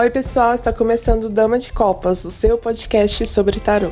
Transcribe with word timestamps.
Oi, 0.00 0.10
pessoal, 0.10 0.54
está 0.54 0.72
começando 0.72 1.28
Dama 1.28 1.58
de 1.58 1.72
Copas, 1.72 2.24
o 2.24 2.30
seu 2.30 2.56
podcast 2.56 3.26
sobre 3.26 3.58
tarô. 3.58 3.90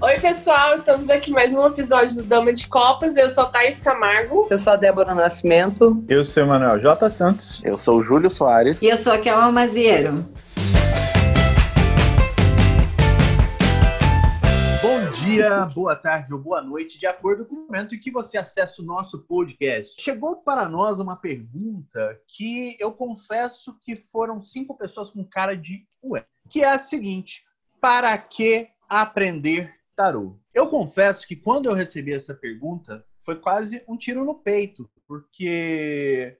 Oi, 0.00 0.18
pessoal, 0.18 0.74
estamos 0.74 1.08
aqui 1.08 1.30
mais 1.30 1.52
um 1.54 1.64
episódio 1.64 2.16
do 2.16 2.22
Dama 2.24 2.52
de 2.52 2.66
Copas. 2.66 3.16
Eu 3.16 3.30
sou 3.30 3.44
a 3.44 3.46
Thaís 3.46 3.80
Camargo. 3.80 4.48
Eu 4.50 4.58
sou 4.58 4.72
a 4.72 4.76
Débora 4.76 5.14
Nascimento. 5.14 6.02
Eu 6.08 6.24
sou 6.24 6.42
o 6.42 6.48
Manuel 6.48 6.80
J. 6.80 7.08
Santos. 7.08 7.62
Eu 7.64 7.78
sou 7.78 7.98
o 8.00 8.02
Júlio 8.02 8.28
Soares. 8.28 8.82
E 8.82 8.86
eu 8.86 8.96
sou 8.96 9.12
a 9.12 9.18
Kelma 9.18 9.52
Maziero. 9.52 10.26
Dia, 15.30 15.64
boa 15.66 15.94
tarde 15.94 16.34
ou 16.34 16.40
boa 16.40 16.60
noite, 16.60 16.98
de 16.98 17.06
acordo 17.06 17.46
com 17.46 17.54
o 17.54 17.66
momento 17.66 17.94
em 17.94 18.00
que 18.00 18.10
você 18.10 18.36
acessa 18.36 18.82
o 18.82 18.84
nosso 18.84 19.20
podcast. 19.20 20.00
Chegou 20.02 20.42
para 20.42 20.68
nós 20.68 20.98
uma 20.98 21.14
pergunta 21.14 22.20
que 22.26 22.76
eu 22.80 22.92
confesso 22.92 23.78
que 23.80 23.94
foram 23.94 24.42
cinco 24.42 24.76
pessoas 24.76 25.08
com 25.10 25.24
cara 25.24 25.56
de 25.56 25.86
ué, 26.02 26.26
que 26.48 26.64
é 26.64 26.68
a 26.68 26.80
seguinte: 26.80 27.44
para 27.80 28.18
que 28.18 28.68
aprender 28.88 29.72
tarô? 29.94 30.36
Eu 30.52 30.68
confesso 30.68 31.24
que 31.26 31.36
quando 31.36 31.66
eu 31.66 31.74
recebi 31.74 32.12
essa 32.12 32.34
pergunta, 32.34 33.04
foi 33.24 33.36
quase 33.36 33.84
um 33.86 33.96
tiro 33.96 34.24
no 34.24 34.34
peito, 34.34 34.90
porque 35.06 36.36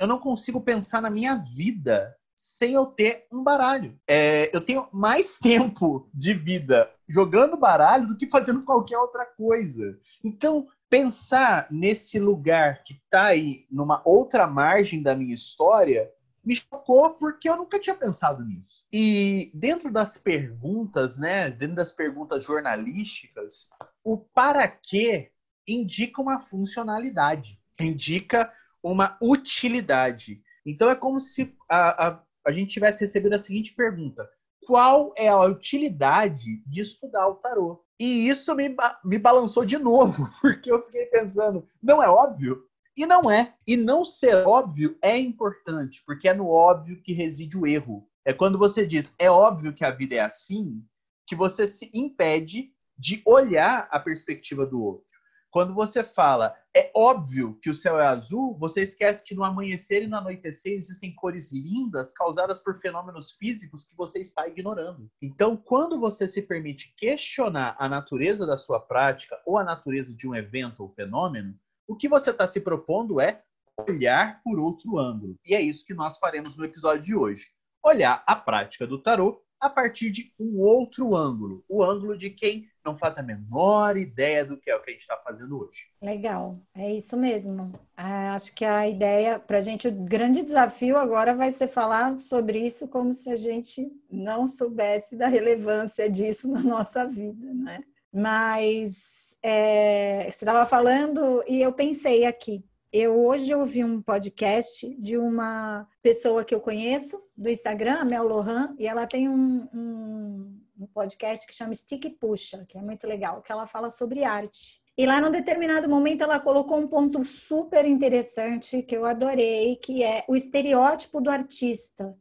eu 0.00 0.06
não 0.06 0.18
consigo 0.18 0.62
pensar 0.62 1.02
na 1.02 1.10
minha 1.10 1.36
vida 1.36 2.16
sem 2.40 2.72
eu 2.72 2.86
ter 2.86 3.26
um 3.30 3.44
baralho. 3.44 4.00
É, 4.08 4.50
eu 4.56 4.62
tenho 4.62 4.88
mais 4.90 5.36
tempo 5.38 6.08
de 6.14 6.32
vida 6.32 6.90
jogando 7.06 7.56
baralho 7.56 8.08
do 8.08 8.16
que 8.16 8.30
fazendo 8.30 8.62
qualquer 8.62 8.96
outra 8.96 9.26
coisa. 9.26 9.98
Então, 10.24 10.66
pensar 10.88 11.66
nesse 11.70 12.18
lugar 12.18 12.82
que 12.82 12.94
está 12.94 13.26
aí, 13.26 13.66
numa 13.70 14.00
outra 14.06 14.46
margem 14.46 15.02
da 15.02 15.14
minha 15.14 15.34
história, 15.34 16.10
me 16.42 16.56
chocou 16.56 17.10
porque 17.10 17.48
eu 17.48 17.56
nunca 17.56 17.78
tinha 17.78 17.94
pensado 17.94 18.42
nisso. 18.42 18.82
E 18.90 19.50
dentro 19.52 19.92
das 19.92 20.16
perguntas, 20.16 21.18
né, 21.18 21.50
dentro 21.50 21.76
das 21.76 21.92
perguntas 21.92 22.44
jornalísticas, 22.44 23.68
o 24.02 24.16
para 24.16 24.66
quê 24.66 25.30
indica 25.68 26.22
uma 26.22 26.40
funcionalidade, 26.40 27.60
indica 27.78 28.50
uma 28.82 29.18
utilidade. 29.20 30.42
Então 30.64 30.90
é 30.90 30.94
como 30.94 31.20
se 31.20 31.54
a, 31.68 32.08
a, 32.08 32.22
a 32.46 32.52
gente 32.52 32.72
tivesse 32.72 33.00
recebido 33.00 33.34
a 33.34 33.38
seguinte 33.38 33.74
pergunta: 33.74 34.28
qual 34.66 35.12
é 35.16 35.28
a 35.28 35.40
utilidade 35.40 36.62
de 36.66 36.80
estudar 36.80 37.28
o 37.28 37.36
tarô? 37.36 37.84
E 37.98 38.28
isso 38.28 38.54
me, 38.54 38.74
me 39.04 39.18
balançou 39.18 39.64
de 39.64 39.76
novo, 39.76 40.28
porque 40.40 40.70
eu 40.70 40.82
fiquei 40.82 41.06
pensando, 41.06 41.66
não 41.82 42.02
é 42.02 42.08
óbvio? 42.08 42.64
E 42.96 43.06
não 43.06 43.30
é. 43.30 43.54
E 43.66 43.76
não 43.76 44.04
ser 44.04 44.46
óbvio 44.46 44.96
é 45.02 45.18
importante, 45.18 46.02
porque 46.06 46.28
é 46.28 46.34
no 46.34 46.48
óbvio 46.48 47.00
que 47.02 47.12
reside 47.12 47.56
o 47.56 47.66
erro. 47.66 48.06
É 48.24 48.32
quando 48.32 48.58
você 48.58 48.86
diz, 48.86 49.14
é 49.18 49.30
óbvio 49.30 49.74
que 49.74 49.84
a 49.84 49.90
vida 49.90 50.16
é 50.16 50.20
assim, 50.20 50.82
que 51.26 51.34
você 51.34 51.66
se 51.66 51.90
impede 51.94 52.70
de 52.98 53.22
olhar 53.26 53.88
a 53.90 53.98
perspectiva 53.98 54.66
do 54.66 54.82
outro. 54.82 55.09
Quando 55.50 55.74
você 55.74 56.04
fala, 56.04 56.54
é 56.74 56.92
óbvio 56.94 57.58
que 57.60 57.68
o 57.68 57.74
céu 57.74 57.98
é 57.98 58.06
azul, 58.06 58.56
você 58.56 58.82
esquece 58.82 59.24
que 59.24 59.34
no 59.34 59.42
amanhecer 59.42 60.04
e 60.04 60.06
no 60.06 60.16
anoitecer 60.16 60.72
existem 60.72 61.12
cores 61.12 61.50
lindas 61.50 62.12
causadas 62.12 62.60
por 62.60 62.80
fenômenos 62.80 63.32
físicos 63.32 63.84
que 63.84 63.96
você 63.96 64.20
está 64.20 64.46
ignorando. 64.46 65.10
Então, 65.20 65.56
quando 65.56 65.98
você 65.98 66.26
se 66.26 66.42
permite 66.42 66.94
questionar 66.96 67.74
a 67.78 67.88
natureza 67.88 68.46
da 68.46 68.56
sua 68.56 68.78
prática 68.78 69.40
ou 69.44 69.58
a 69.58 69.64
natureza 69.64 70.14
de 70.14 70.28
um 70.28 70.34
evento 70.36 70.84
ou 70.84 70.90
fenômeno, 70.90 71.58
o 71.88 71.96
que 71.96 72.08
você 72.08 72.30
está 72.30 72.46
se 72.46 72.60
propondo 72.60 73.20
é 73.20 73.42
olhar 73.88 74.40
por 74.44 74.60
outro 74.60 74.98
ângulo. 74.98 75.34
E 75.44 75.54
é 75.54 75.60
isso 75.60 75.84
que 75.84 75.94
nós 75.94 76.18
faremos 76.18 76.56
no 76.56 76.64
episódio 76.64 77.02
de 77.02 77.16
hoje. 77.16 77.48
Olhar 77.84 78.22
a 78.24 78.36
prática 78.36 78.86
do 78.86 79.02
tarô 79.02 79.42
a 79.58 79.68
partir 79.68 80.10
de 80.10 80.32
um 80.38 80.60
outro 80.60 81.16
ângulo, 81.16 81.64
o 81.68 81.82
ângulo 81.82 82.16
de 82.16 82.30
quem 82.30 82.69
não 82.84 82.96
faz 82.96 83.18
a 83.18 83.22
menor 83.22 83.96
ideia 83.96 84.44
do 84.44 84.56
que 84.56 84.70
é 84.70 84.76
o 84.76 84.82
que 84.82 84.90
a 84.90 84.92
gente 84.92 85.02
está 85.02 85.16
fazendo 85.16 85.58
hoje. 85.58 85.86
Legal, 86.00 86.58
é 86.74 86.92
isso 86.92 87.16
mesmo. 87.16 87.72
Ah, 87.96 88.34
acho 88.34 88.54
que 88.54 88.64
a 88.64 88.88
ideia, 88.88 89.38
para 89.38 89.58
a 89.58 89.60
gente, 89.60 89.88
o 89.88 89.92
grande 89.92 90.42
desafio 90.42 90.96
agora 90.96 91.34
vai 91.34 91.52
ser 91.52 91.68
falar 91.68 92.18
sobre 92.18 92.58
isso 92.58 92.88
como 92.88 93.12
se 93.12 93.30
a 93.30 93.36
gente 93.36 93.90
não 94.10 94.46
soubesse 94.46 95.16
da 95.16 95.28
relevância 95.28 96.08
disso 96.08 96.50
na 96.50 96.60
nossa 96.60 97.06
vida, 97.06 97.52
né? 97.52 97.80
Mas 98.12 99.36
é, 99.42 100.24
você 100.24 100.44
estava 100.44 100.66
falando 100.66 101.42
e 101.46 101.62
eu 101.62 101.72
pensei 101.72 102.24
aqui, 102.24 102.64
eu 102.92 103.24
hoje 103.24 103.54
ouvi 103.54 103.84
um 103.84 104.02
podcast 104.02 104.92
de 104.98 105.16
uma 105.16 105.86
pessoa 106.02 106.44
que 106.44 106.52
eu 106.52 106.60
conheço 106.60 107.22
do 107.36 107.48
Instagram, 107.48 108.00
a 108.00 108.04
Mel 108.04 108.26
Lohan, 108.26 108.74
e 108.78 108.86
ela 108.86 109.06
tem 109.06 109.28
um, 109.28 109.68
um, 109.72 110.60
um 110.80 110.86
podcast 110.86 111.46
que 111.46 111.54
chama 111.54 111.74
Stick 111.74 112.08
Puxa, 112.18 112.64
que 112.66 112.78
é 112.78 112.82
muito 112.82 113.06
legal, 113.06 113.42
que 113.42 113.52
ela 113.52 113.66
fala 113.66 113.90
sobre 113.90 114.24
arte. 114.24 114.80
E 114.96 115.06
lá 115.06 115.20
num 115.20 115.30
determinado 115.30 115.88
momento 115.88 116.22
ela 116.22 116.40
colocou 116.40 116.78
um 116.78 116.88
ponto 116.88 117.22
super 117.24 117.84
interessante 117.84 118.82
que 118.82 118.96
eu 118.96 119.04
adorei, 119.04 119.76
que 119.76 120.02
é 120.02 120.24
o 120.26 120.34
estereótipo 120.34 121.20
do 121.20 121.30
artista. 121.30 122.16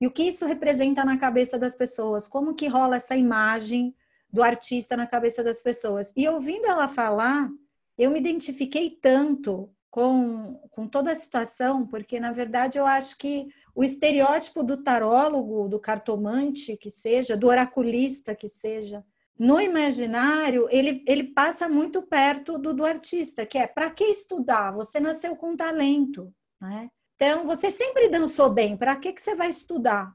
E 0.00 0.06
o 0.06 0.10
que 0.10 0.22
isso 0.22 0.46
representa 0.46 1.04
na 1.04 1.18
cabeça 1.18 1.58
das 1.58 1.74
pessoas? 1.74 2.26
Como 2.26 2.54
que 2.54 2.66
rola 2.66 2.96
essa 2.96 3.16
imagem 3.16 3.94
do 4.32 4.42
artista 4.42 4.96
na 4.96 5.06
cabeça 5.06 5.42
das 5.42 5.60
pessoas? 5.60 6.12
E 6.16 6.26
ouvindo 6.28 6.66
ela 6.66 6.88
falar, 6.88 7.50
eu 7.96 8.10
me 8.10 8.20
identifiquei 8.20 8.90
tanto 8.90 9.70
com, 9.90 10.60
com 10.70 10.86
toda 10.86 11.12
a 11.12 11.14
situação, 11.14 11.86
porque 11.86 12.20
na 12.20 12.32
verdade 12.32 12.78
eu 12.78 12.86
acho 12.86 13.16
que 13.16 13.48
o 13.74 13.82
estereótipo 13.82 14.62
do 14.62 14.82
tarólogo, 14.82 15.68
do 15.68 15.80
cartomante 15.80 16.76
que 16.76 16.90
seja, 16.90 17.36
do 17.36 17.46
oraculista 17.46 18.34
que 18.34 18.48
seja, 18.48 19.04
no 19.38 19.60
imaginário, 19.60 20.66
ele, 20.68 21.04
ele 21.06 21.24
passa 21.32 21.68
muito 21.68 22.02
perto 22.02 22.58
do, 22.58 22.74
do 22.74 22.84
artista, 22.84 23.46
que 23.46 23.56
é 23.56 23.68
para 23.68 23.88
que 23.88 24.04
estudar? 24.04 24.72
Você 24.72 24.98
nasceu 24.98 25.36
com 25.36 25.56
talento, 25.56 26.34
né? 26.60 26.90
Então, 27.14 27.46
você 27.46 27.70
sempre 27.70 28.08
dançou 28.08 28.50
bem, 28.50 28.76
para 28.76 28.96
que, 28.96 29.12
que 29.12 29.22
você 29.22 29.34
vai 29.34 29.48
estudar? 29.48 30.12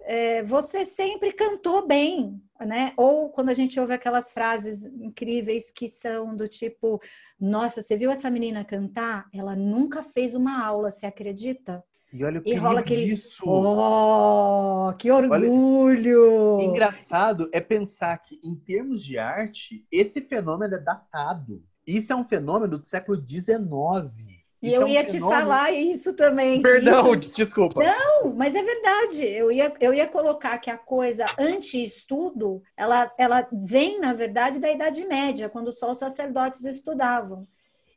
É, 0.00 0.42
você 0.42 0.84
sempre 0.84 1.32
cantou 1.32 1.86
bem, 1.86 2.40
né? 2.60 2.92
Ou 2.96 3.30
quando 3.30 3.48
a 3.48 3.54
gente 3.54 3.78
ouve 3.78 3.92
aquelas 3.92 4.32
frases 4.32 4.84
incríveis 4.84 5.70
que 5.70 5.88
são 5.88 6.34
do 6.34 6.46
tipo: 6.46 7.00
Nossa, 7.40 7.82
você 7.82 7.96
viu 7.96 8.10
essa 8.10 8.30
menina 8.30 8.64
cantar? 8.64 9.26
Ela 9.34 9.56
nunca 9.56 10.02
fez 10.02 10.34
uma 10.34 10.64
aula, 10.64 10.90
você 10.90 11.06
acredita? 11.06 11.82
E 12.12 12.24
olha 12.24 12.40
o 12.40 12.42
que 12.42 12.54
rola 12.54 12.80
aquele. 12.80 13.12
Isso. 13.12 13.44
Oh, 13.46 14.92
que 14.96 15.10
orgulho! 15.10 16.54
Olha, 16.54 16.64
engraçado 16.64 17.48
é 17.52 17.60
pensar 17.60 18.16
que, 18.18 18.40
em 18.42 18.54
termos 18.54 19.02
de 19.02 19.18
arte, 19.18 19.84
esse 19.90 20.20
fenômeno 20.20 20.76
é 20.76 20.80
datado. 20.80 21.62
Isso 21.86 22.12
é 22.12 22.16
um 22.16 22.24
fenômeno 22.24 22.78
do 22.78 22.86
século 22.86 23.22
XIX. 23.24 24.25
E 24.62 24.72
eu 24.72 24.88
ia 24.88 25.04
te 25.04 25.20
falar 25.20 25.70
isso 25.72 26.14
também. 26.14 26.62
Perdão, 26.62 27.14
isso... 27.14 27.30
desculpa. 27.30 27.82
Não, 27.84 28.34
mas 28.34 28.54
é 28.54 28.62
verdade. 28.62 29.24
Eu 29.24 29.52
ia, 29.52 29.72
eu 29.80 29.92
ia 29.92 30.06
colocar 30.06 30.58
que 30.58 30.70
a 30.70 30.78
coisa 30.78 31.26
anti-estudo, 31.38 32.62
ela, 32.76 33.12
ela 33.18 33.46
vem, 33.52 34.00
na 34.00 34.12
verdade, 34.12 34.58
da 34.58 34.70
Idade 34.70 35.06
Média, 35.06 35.48
quando 35.48 35.70
só 35.70 35.90
os 35.90 35.98
sacerdotes 35.98 36.64
estudavam. 36.64 37.46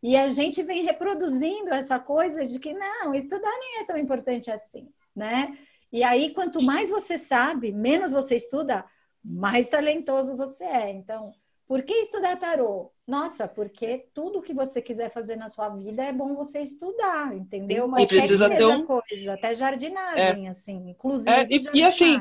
E 0.02 0.16
a 0.16 0.28
gente 0.28 0.62
vem 0.62 0.84
reproduzindo 0.84 1.74
essa 1.74 2.00
coisa 2.00 2.46
de 2.46 2.60
que 2.60 2.74
não, 2.74 3.14
estudar 3.14 3.52
nem 3.60 3.80
é 3.80 3.84
tão 3.84 3.98
importante 3.98 4.52
assim, 4.52 4.88
né? 5.16 5.58
E 5.92 6.04
aí, 6.04 6.34
quanto 6.34 6.62
mais 6.62 6.90
você 6.90 7.18
sabe, 7.18 7.72
menos 7.72 8.12
você 8.12 8.36
estuda, 8.36 8.86
mais 9.24 9.68
talentoso 9.68 10.38
você 10.38 10.64
é. 10.64 10.92
Então, 10.92 11.34
por 11.70 11.84
que 11.84 11.94
estudar 11.94 12.36
tarô? 12.36 12.92
Nossa, 13.08 13.48
porque 13.48 14.08
tudo 14.12 14.42
que 14.42 14.56
você 14.56 14.82
quiser 14.82 15.12
fazer 15.12 15.36
na 15.36 15.48
sua 15.48 15.70
vida 15.70 16.04
é 16.04 16.12
bom 16.12 16.34
você 16.34 16.62
estudar, 16.62 17.32
entendeu? 17.36 17.86
Sim, 17.86 17.92
Qualquer 17.92 18.28
que 18.28 18.38
seja 18.38 18.68
um... 18.70 18.84
coisa, 18.84 19.34
até 19.34 19.54
jardinagem, 19.54 20.48
é. 20.48 20.50
assim, 20.50 20.90
inclusive 20.90 21.30
é, 21.30 21.48
e, 21.48 21.60
e, 21.76 21.84
assim, 21.84 22.18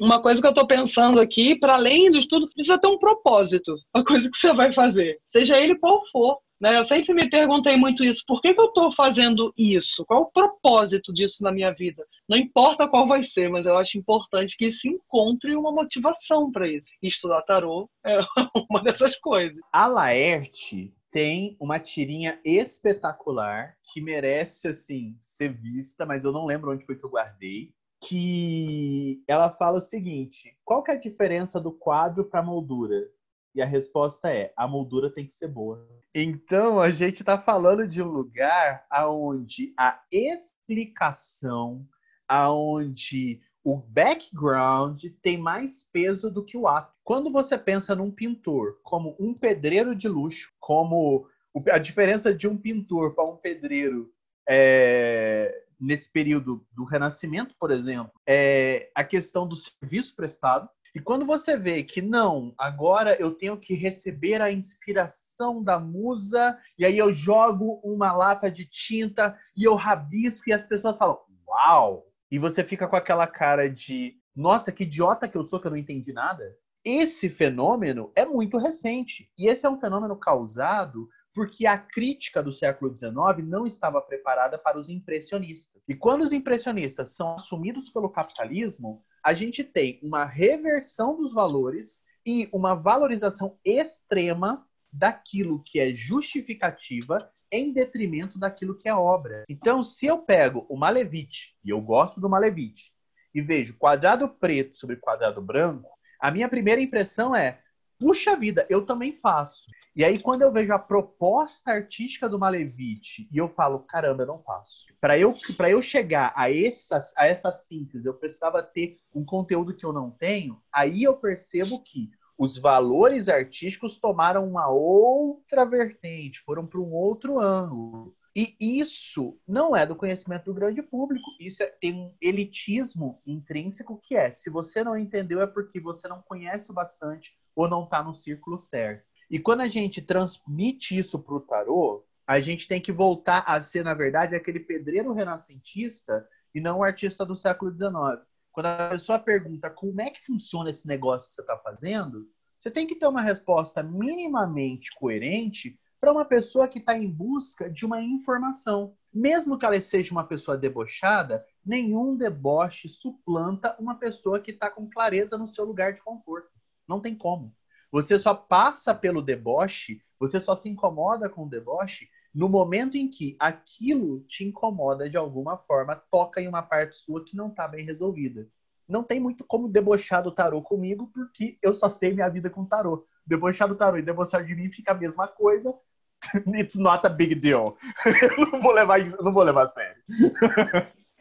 uma 0.00 0.22
coisa 0.22 0.40
que 0.40 0.46
eu 0.46 0.52
estou 0.52 0.64
pensando 0.64 1.18
aqui, 1.18 1.58
para 1.58 1.74
além 1.74 2.08
do 2.08 2.18
estudo, 2.18 2.48
precisa 2.48 2.78
ter 2.78 2.86
um 2.86 2.96
propósito, 2.96 3.74
a 3.92 4.04
coisa 4.04 4.30
que 4.30 4.38
você 4.38 4.52
vai 4.52 4.72
fazer, 4.72 5.18
seja 5.26 5.58
ele 5.58 5.76
qual 5.76 6.00
for. 6.12 6.38
Né? 6.64 6.78
Eu 6.78 6.84
sempre 6.86 7.12
me 7.12 7.28
perguntei 7.28 7.76
muito 7.76 8.02
isso. 8.02 8.24
Por 8.26 8.40
que, 8.40 8.54
que 8.54 8.60
eu 8.60 8.68
estou 8.68 8.90
fazendo 8.90 9.52
isso? 9.54 10.02
Qual 10.06 10.22
o 10.22 10.32
propósito 10.32 11.12
disso 11.12 11.42
na 11.42 11.52
minha 11.52 11.70
vida? 11.70 12.02
Não 12.26 12.38
importa 12.38 12.88
qual 12.88 13.06
vai 13.06 13.22
ser, 13.22 13.50
mas 13.50 13.66
eu 13.66 13.76
acho 13.76 13.98
importante 13.98 14.56
que 14.56 14.72
se 14.72 14.88
encontre 14.88 15.54
uma 15.54 15.70
motivação 15.70 16.50
para 16.50 16.66
isso. 16.66 16.88
Estudar 17.02 17.42
tarô 17.42 17.90
é 18.02 18.18
uma 18.70 18.82
dessas 18.82 19.14
coisas. 19.16 19.60
A 19.70 19.86
Laerte 19.86 20.90
tem 21.10 21.54
uma 21.60 21.78
tirinha 21.78 22.40
espetacular 22.42 23.76
que 23.92 24.00
merece 24.00 24.68
assim 24.68 25.18
ser 25.22 25.52
vista, 25.52 26.06
mas 26.06 26.24
eu 26.24 26.32
não 26.32 26.46
lembro 26.46 26.72
onde 26.72 26.86
foi 26.86 26.96
que 26.96 27.04
eu 27.04 27.10
guardei. 27.10 27.74
Que 28.00 29.22
ela 29.28 29.50
fala 29.50 29.76
o 29.76 29.82
seguinte: 29.82 30.56
qual 30.64 30.82
que 30.82 30.90
é 30.90 30.94
a 30.94 30.98
diferença 30.98 31.60
do 31.60 31.72
quadro 31.72 32.24
para 32.24 32.40
a 32.40 32.42
moldura? 32.42 33.06
E 33.54 33.62
a 33.62 33.66
resposta 33.66 34.32
é: 34.32 34.52
a 34.56 34.66
moldura 34.66 35.10
tem 35.10 35.26
que 35.26 35.32
ser 35.32 35.48
boa. 35.48 35.86
Então, 36.14 36.80
a 36.80 36.90
gente 36.90 37.20
está 37.20 37.38
falando 37.38 37.86
de 37.86 38.02
um 38.02 38.08
lugar 38.08 38.84
aonde 38.90 39.72
a 39.78 40.00
explicação, 40.10 41.86
aonde 42.28 43.40
o 43.64 43.76
background 43.76 45.04
tem 45.22 45.38
mais 45.38 45.82
peso 45.82 46.30
do 46.30 46.44
que 46.44 46.56
o 46.56 46.68
ato. 46.68 46.92
Quando 47.02 47.32
você 47.32 47.56
pensa 47.56 47.94
num 47.94 48.10
pintor 48.10 48.78
como 48.82 49.16
um 49.18 49.32
pedreiro 49.32 49.96
de 49.96 50.06
luxo, 50.06 50.52
como 50.60 51.26
a 51.70 51.78
diferença 51.78 52.34
de 52.34 52.46
um 52.46 52.56
pintor 52.56 53.14
para 53.14 53.24
um 53.24 53.36
pedreiro 53.36 54.12
é, 54.48 55.64
nesse 55.80 56.10
período 56.10 56.66
do 56.72 56.84
Renascimento, 56.84 57.54
por 57.58 57.70
exemplo, 57.70 58.12
é 58.26 58.90
a 58.94 59.02
questão 59.02 59.46
do 59.46 59.56
serviço 59.56 60.14
prestado. 60.14 60.68
E 60.94 61.00
quando 61.00 61.24
você 61.24 61.56
vê 61.56 61.82
que 61.82 62.00
não, 62.00 62.54
agora 62.56 63.16
eu 63.20 63.32
tenho 63.32 63.58
que 63.58 63.74
receber 63.74 64.40
a 64.40 64.52
inspiração 64.52 65.62
da 65.62 65.78
musa, 65.80 66.56
e 66.78 66.84
aí 66.86 66.96
eu 66.96 67.12
jogo 67.12 67.80
uma 67.82 68.12
lata 68.12 68.48
de 68.48 68.64
tinta 68.64 69.36
e 69.56 69.64
eu 69.64 69.74
rabisco, 69.74 70.48
e 70.48 70.52
as 70.52 70.66
pessoas 70.68 70.96
falam, 70.96 71.18
uau! 71.48 72.06
E 72.30 72.38
você 72.38 72.62
fica 72.62 72.86
com 72.86 72.94
aquela 72.94 73.26
cara 73.26 73.68
de, 73.68 74.16
nossa, 74.34 74.70
que 74.70 74.84
idiota 74.84 75.28
que 75.28 75.36
eu 75.36 75.44
sou 75.44 75.58
que 75.58 75.66
eu 75.66 75.72
não 75.72 75.78
entendi 75.78 76.12
nada. 76.12 76.44
Esse 76.84 77.28
fenômeno 77.28 78.12
é 78.14 78.24
muito 78.24 78.56
recente. 78.56 79.28
E 79.36 79.48
esse 79.48 79.66
é 79.66 79.70
um 79.70 79.80
fenômeno 79.80 80.16
causado 80.16 81.08
porque 81.34 81.66
a 81.66 81.76
crítica 81.76 82.40
do 82.40 82.52
século 82.52 82.96
XIX 82.96 83.12
não 83.44 83.66
estava 83.66 84.00
preparada 84.00 84.56
para 84.56 84.78
os 84.78 84.88
impressionistas. 84.88 85.82
E 85.88 85.94
quando 85.94 86.22
os 86.22 86.32
impressionistas 86.32 87.16
são 87.16 87.34
assumidos 87.34 87.88
pelo 87.88 88.08
capitalismo, 88.08 89.02
a 89.24 89.32
gente 89.32 89.64
tem 89.64 89.98
uma 90.02 90.26
reversão 90.26 91.16
dos 91.16 91.32
valores 91.32 92.04
e 92.26 92.48
uma 92.52 92.74
valorização 92.74 93.58
extrema 93.64 94.66
daquilo 94.92 95.62
que 95.64 95.80
é 95.80 95.94
justificativa 95.94 97.30
em 97.50 97.72
detrimento 97.72 98.38
daquilo 98.38 98.76
que 98.76 98.88
é 98.88 98.94
obra. 98.94 99.44
Então, 99.48 99.82
se 99.82 100.06
eu 100.06 100.18
pego 100.18 100.66
o 100.68 100.76
Malevich, 100.76 101.56
e 101.64 101.70
eu 101.70 101.80
gosto 101.80 102.20
do 102.20 102.28
Malevich, 102.28 102.92
e 103.34 103.40
vejo 103.40 103.76
quadrado 103.78 104.28
preto 104.28 104.78
sobre 104.78 104.96
quadrado 104.96 105.40
branco, 105.40 105.88
a 106.20 106.30
minha 106.30 106.48
primeira 106.48 106.80
impressão 106.80 107.34
é: 107.34 107.60
puxa 107.98 108.36
vida, 108.36 108.66
eu 108.68 108.84
também 108.84 109.12
faço. 109.12 109.66
E 109.96 110.04
aí, 110.04 110.18
quando 110.18 110.42
eu 110.42 110.50
vejo 110.50 110.72
a 110.72 110.78
proposta 110.78 111.70
artística 111.70 112.28
do 112.28 112.38
Malevich 112.38 113.28
e 113.30 113.38
eu 113.38 113.48
falo, 113.48 113.78
caramba, 113.78 114.24
eu 114.24 114.26
não 114.26 114.38
faço. 114.38 114.86
Para 115.00 115.16
eu, 115.16 115.36
eu 115.68 115.80
chegar 115.80 116.32
a 116.34 116.52
essa, 116.52 117.00
a 117.16 117.28
essa 117.28 117.52
síntese, 117.52 118.04
eu 118.04 118.14
precisava 118.14 118.60
ter 118.60 118.98
um 119.14 119.24
conteúdo 119.24 119.74
que 119.76 119.86
eu 119.86 119.92
não 119.92 120.10
tenho, 120.10 120.60
aí 120.72 121.04
eu 121.04 121.16
percebo 121.16 121.80
que 121.80 122.10
os 122.36 122.58
valores 122.58 123.28
artísticos 123.28 123.96
tomaram 123.98 124.48
uma 124.48 124.68
outra 124.68 125.64
vertente, 125.64 126.40
foram 126.40 126.66
para 126.66 126.80
um 126.80 126.92
outro 126.92 127.38
ângulo. 127.38 128.16
E 128.36 128.56
isso 128.58 129.38
não 129.46 129.76
é 129.76 129.86
do 129.86 129.94
conhecimento 129.94 130.46
do 130.46 130.54
grande 130.54 130.82
público. 130.82 131.30
Isso 131.38 131.62
é, 131.62 131.66
tem 131.66 131.94
um 131.94 132.12
elitismo 132.20 133.22
intrínseco 133.24 134.00
que 134.02 134.16
é: 134.16 134.28
se 134.32 134.50
você 134.50 134.82
não 134.82 134.98
entendeu, 134.98 135.40
é 135.40 135.46
porque 135.46 135.78
você 135.78 136.08
não 136.08 136.20
conhece 136.20 136.68
o 136.68 136.74
bastante 136.74 137.38
ou 137.54 137.68
não 137.68 137.84
está 137.84 138.02
no 138.02 138.12
círculo 138.12 138.58
certo. 138.58 139.13
E 139.30 139.38
quando 139.38 139.60
a 139.62 139.68
gente 139.68 140.02
transmite 140.02 140.96
isso 140.96 141.18
para 141.18 141.34
o 141.34 141.40
tarô, 141.40 142.04
a 142.26 142.40
gente 142.40 142.66
tem 142.66 142.80
que 142.80 142.92
voltar 142.92 143.40
a 143.46 143.60
ser, 143.60 143.84
na 143.84 143.94
verdade, 143.94 144.34
aquele 144.34 144.60
pedreiro 144.60 145.12
renascentista 145.12 146.26
e 146.54 146.60
não 146.60 146.78
o 146.78 146.84
artista 146.84 147.24
do 147.24 147.36
século 147.36 147.70
XIX. 147.70 148.24
Quando 148.52 148.66
a 148.66 148.88
pessoa 148.90 149.18
pergunta 149.18 149.68
como 149.68 150.00
é 150.00 150.10
que 150.10 150.24
funciona 150.24 150.70
esse 150.70 150.86
negócio 150.86 151.28
que 151.28 151.34
você 151.34 151.42
está 151.42 151.56
fazendo, 151.58 152.28
você 152.58 152.70
tem 152.70 152.86
que 152.86 152.94
ter 152.94 153.06
uma 153.06 153.20
resposta 153.20 153.82
minimamente 153.82 154.94
coerente 154.94 155.78
para 156.00 156.12
uma 156.12 156.24
pessoa 156.24 156.68
que 156.68 156.78
está 156.78 156.96
em 156.96 157.10
busca 157.10 157.68
de 157.68 157.84
uma 157.84 158.00
informação. 158.00 158.94
Mesmo 159.12 159.58
que 159.58 159.66
ela 159.66 159.80
seja 159.80 160.12
uma 160.12 160.26
pessoa 160.26 160.56
debochada, 160.56 161.44
nenhum 161.64 162.16
deboche 162.16 162.88
suplanta 162.88 163.76
uma 163.78 163.96
pessoa 163.96 164.40
que 164.40 164.50
está 164.50 164.70
com 164.70 164.88
clareza 164.88 165.36
no 165.36 165.48
seu 165.48 165.64
lugar 165.64 165.92
de 165.92 166.02
conforto. 166.02 166.50
Não 166.86 167.00
tem 167.00 167.14
como. 167.14 167.54
Você 167.94 168.18
só 168.18 168.34
passa 168.34 168.92
pelo 168.92 169.22
deboche, 169.22 170.02
você 170.18 170.40
só 170.40 170.56
se 170.56 170.68
incomoda 170.68 171.30
com 171.30 171.44
o 171.44 171.48
deboche 171.48 172.08
no 172.34 172.48
momento 172.48 172.96
em 172.96 173.08
que 173.08 173.36
aquilo 173.38 174.18
te 174.22 174.42
incomoda 174.42 175.08
de 175.08 175.16
alguma 175.16 175.56
forma, 175.56 175.94
toca 176.10 176.40
em 176.40 176.48
uma 176.48 176.60
parte 176.60 176.96
sua 176.96 177.24
que 177.24 177.36
não 177.36 177.50
está 177.50 177.68
bem 177.68 177.84
resolvida. 177.84 178.48
Não 178.88 179.04
tem 179.04 179.20
muito 179.20 179.44
como 179.44 179.68
debochar 179.68 180.24
do 180.24 180.32
tarô 180.32 180.60
comigo, 180.60 181.08
porque 181.14 181.56
eu 181.62 181.72
só 181.72 181.88
sei 181.88 182.12
minha 182.12 182.28
vida 182.28 182.50
com 182.50 182.64
tarô. 182.64 183.06
Debochar 183.24 183.68
do 183.68 183.76
tarô 183.76 183.96
e 183.96 184.02
debochar 184.02 184.44
de 184.44 184.56
mim 184.56 184.72
fica 184.72 184.90
a 184.90 184.96
mesma 184.96 185.28
coisa. 185.28 185.72
It's 186.52 186.74
not 186.74 187.06
a 187.06 187.08
big 187.08 187.36
deal. 187.36 187.76
eu 188.04 188.50
não 188.50 188.60
vou 188.60 188.72
levar 188.72 188.98
isso, 188.98 189.22
não 189.22 189.32
vou 189.32 189.44
levar 189.44 189.66
a 189.66 189.70
sério. 189.70 190.02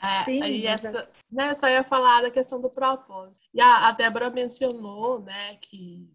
É, 0.01 0.23
Sim, 0.25 0.43
e 0.43 0.65
essa, 0.65 1.07
né, 1.31 1.53
só 1.53 1.69
ia 1.69 1.83
falar 1.83 2.23
da 2.23 2.31
questão 2.31 2.59
do 2.59 2.67
propósito. 2.67 3.45
E 3.53 3.61
a, 3.61 3.89
a 3.89 3.91
Débora 3.91 4.31
mencionou, 4.31 5.21
né, 5.21 5.55
que 5.61 6.11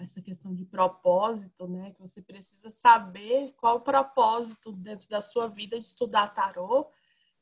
essa 0.00 0.20
questão 0.20 0.54
de 0.54 0.64
propósito, 0.64 1.66
né? 1.68 1.92
Que 1.92 2.00
você 2.00 2.20
precisa 2.20 2.70
saber 2.70 3.54
qual 3.56 3.76
o 3.76 3.80
propósito 3.80 4.72
dentro 4.72 5.08
da 5.08 5.20
sua 5.20 5.48
vida 5.48 5.78
de 5.78 5.84
estudar 5.84 6.34
tarô. 6.34 6.88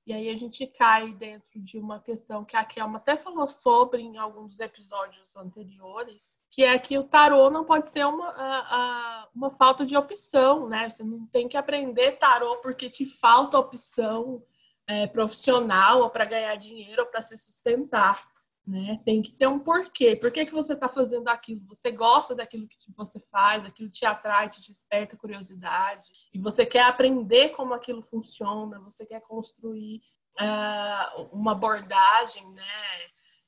E 0.06 0.12
aí 0.12 0.30
a 0.30 0.36
gente 0.36 0.66
cai 0.66 1.12
dentro 1.12 1.60
de 1.60 1.78
uma 1.78 2.00
questão 2.00 2.44
que 2.44 2.56
a 2.56 2.64
Kelma 2.64 2.96
até 2.96 3.14
falou 3.14 3.48
sobre 3.48 4.00
em 4.00 4.16
alguns 4.16 4.58
episódios 4.58 5.36
anteriores, 5.36 6.40
que 6.50 6.64
é 6.64 6.78
que 6.78 6.98
o 6.98 7.04
tarô 7.04 7.50
não 7.50 7.64
pode 7.64 7.90
ser 7.90 8.06
uma, 8.06 9.28
uma 9.34 9.50
falta 9.50 9.84
de 9.84 9.96
opção, 9.96 10.66
né? 10.66 10.88
Você 10.88 11.02
não 11.02 11.26
tem 11.26 11.46
que 11.46 11.58
aprender 11.58 12.12
tarô 12.12 12.56
porque 12.62 12.88
te 12.88 13.04
falta 13.04 13.58
opção 13.58 14.42
é, 14.86 15.06
profissional 15.06 16.00
ou 16.00 16.10
para 16.10 16.24
ganhar 16.24 16.56
dinheiro 16.56 17.02
ou 17.02 17.08
para 17.08 17.20
se 17.20 17.36
sustentar 17.36 18.26
né? 18.68 19.00
Tem 19.04 19.22
que 19.22 19.32
ter 19.32 19.46
um 19.46 19.58
porquê. 19.58 20.14
Por 20.14 20.30
que, 20.30 20.44
que 20.44 20.52
você 20.52 20.74
está 20.74 20.88
fazendo 20.88 21.26
aquilo? 21.28 21.62
Você 21.68 21.90
gosta 21.90 22.34
daquilo 22.34 22.68
que 22.68 22.76
você 22.94 23.18
faz, 23.32 23.64
aquilo 23.64 23.88
te 23.88 24.04
atrai, 24.04 24.50
te 24.50 24.60
desperta 24.60 25.16
curiosidade, 25.16 26.10
e 26.32 26.38
você 26.38 26.66
quer 26.66 26.82
aprender 26.82 27.50
como 27.50 27.72
aquilo 27.72 28.02
funciona, 28.02 28.78
você 28.80 29.06
quer 29.06 29.22
construir 29.22 30.02
uh, 30.38 31.28
uma 31.32 31.52
abordagem, 31.52 32.46
né? 32.52 32.62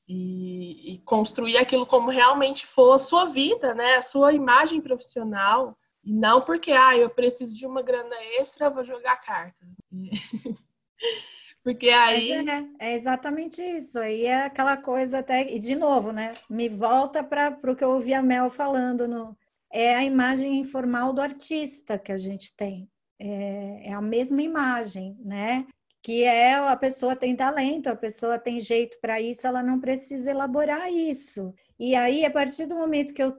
E, 0.07 0.93
e, 0.93 0.97
construir 1.03 1.55
aquilo 1.55 1.85
como 1.85 2.09
realmente 2.09 2.65
for 2.65 2.93
a 2.93 2.99
sua 2.99 3.25
vida, 3.25 3.73
né? 3.73 3.95
A 3.95 4.01
sua 4.01 4.33
imagem 4.33 4.81
profissional. 4.81 5.77
E 6.03 6.11
não 6.11 6.41
porque, 6.41 6.71
ah, 6.71 6.97
eu 6.97 7.09
preciso 7.11 7.53
de 7.53 7.65
uma 7.65 7.81
grana 7.81 8.15
extra, 8.39 8.69
vou 8.69 8.83
jogar 8.83 9.17
cartas. 9.17 9.77
Porque 11.63 11.89
aí. 11.89 12.31
É, 12.31 12.67
é, 12.79 12.93
exatamente 12.95 13.61
isso. 13.61 13.99
Aí 13.99 14.25
é 14.25 14.43
aquela 14.43 14.77
coisa 14.77 15.19
até. 15.19 15.49
E 15.53 15.59
de 15.59 15.75
novo, 15.75 16.11
né? 16.11 16.31
Me 16.49 16.67
volta 16.67 17.23
para 17.23 17.57
o 17.63 17.75
que 17.75 17.83
eu 17.83 17.91
ouvi 17.91 18.13
a 18.13 18.21
Mel 18.21 18.49
falando. 18.49 19.07
No... 19.07 19.37
É 19.71 19.95
a 19.95 20.03
imagem 20.03 20.59
informal 20.59 21.13
do 21.13 21.21
artista 21.21 21.97
que 21.97 22.11
a 22.11 22.17
gente 22.17 22.55
tem. 22.55 22.89
É, 23.19 23.89
é 23.89 23.93
a 23.93 24.01
mesma 24.01 24.41
imagem, 24.41 25.15
né? 25.23 25.67
Que 26.01 26.23
é 26.23 26.55
a 26.55 26.75
pessoa 26.75 27.15
tem 27.15 27.35
talento, 27.35 27.87
a 27.87 27.95
pessoa 27.95 28.39
tem 28.39 28.59
jeito 28.59 28.97
para 28.99 29.21
isso, 29.21 29.45
ela 29.45 29.61
não 29.61 29.79
precisa 29.79 30.31
elaborar 30.31 30.91
isso. 30.91 31.53
E 31.79 31.95
aí, 31.95 32.25
a 32.25 32.31
partir 32.31 32.65
do 32.65 32.75
momento 32.75 33.13
que 33.13 33.21
eu, 33.21 33.37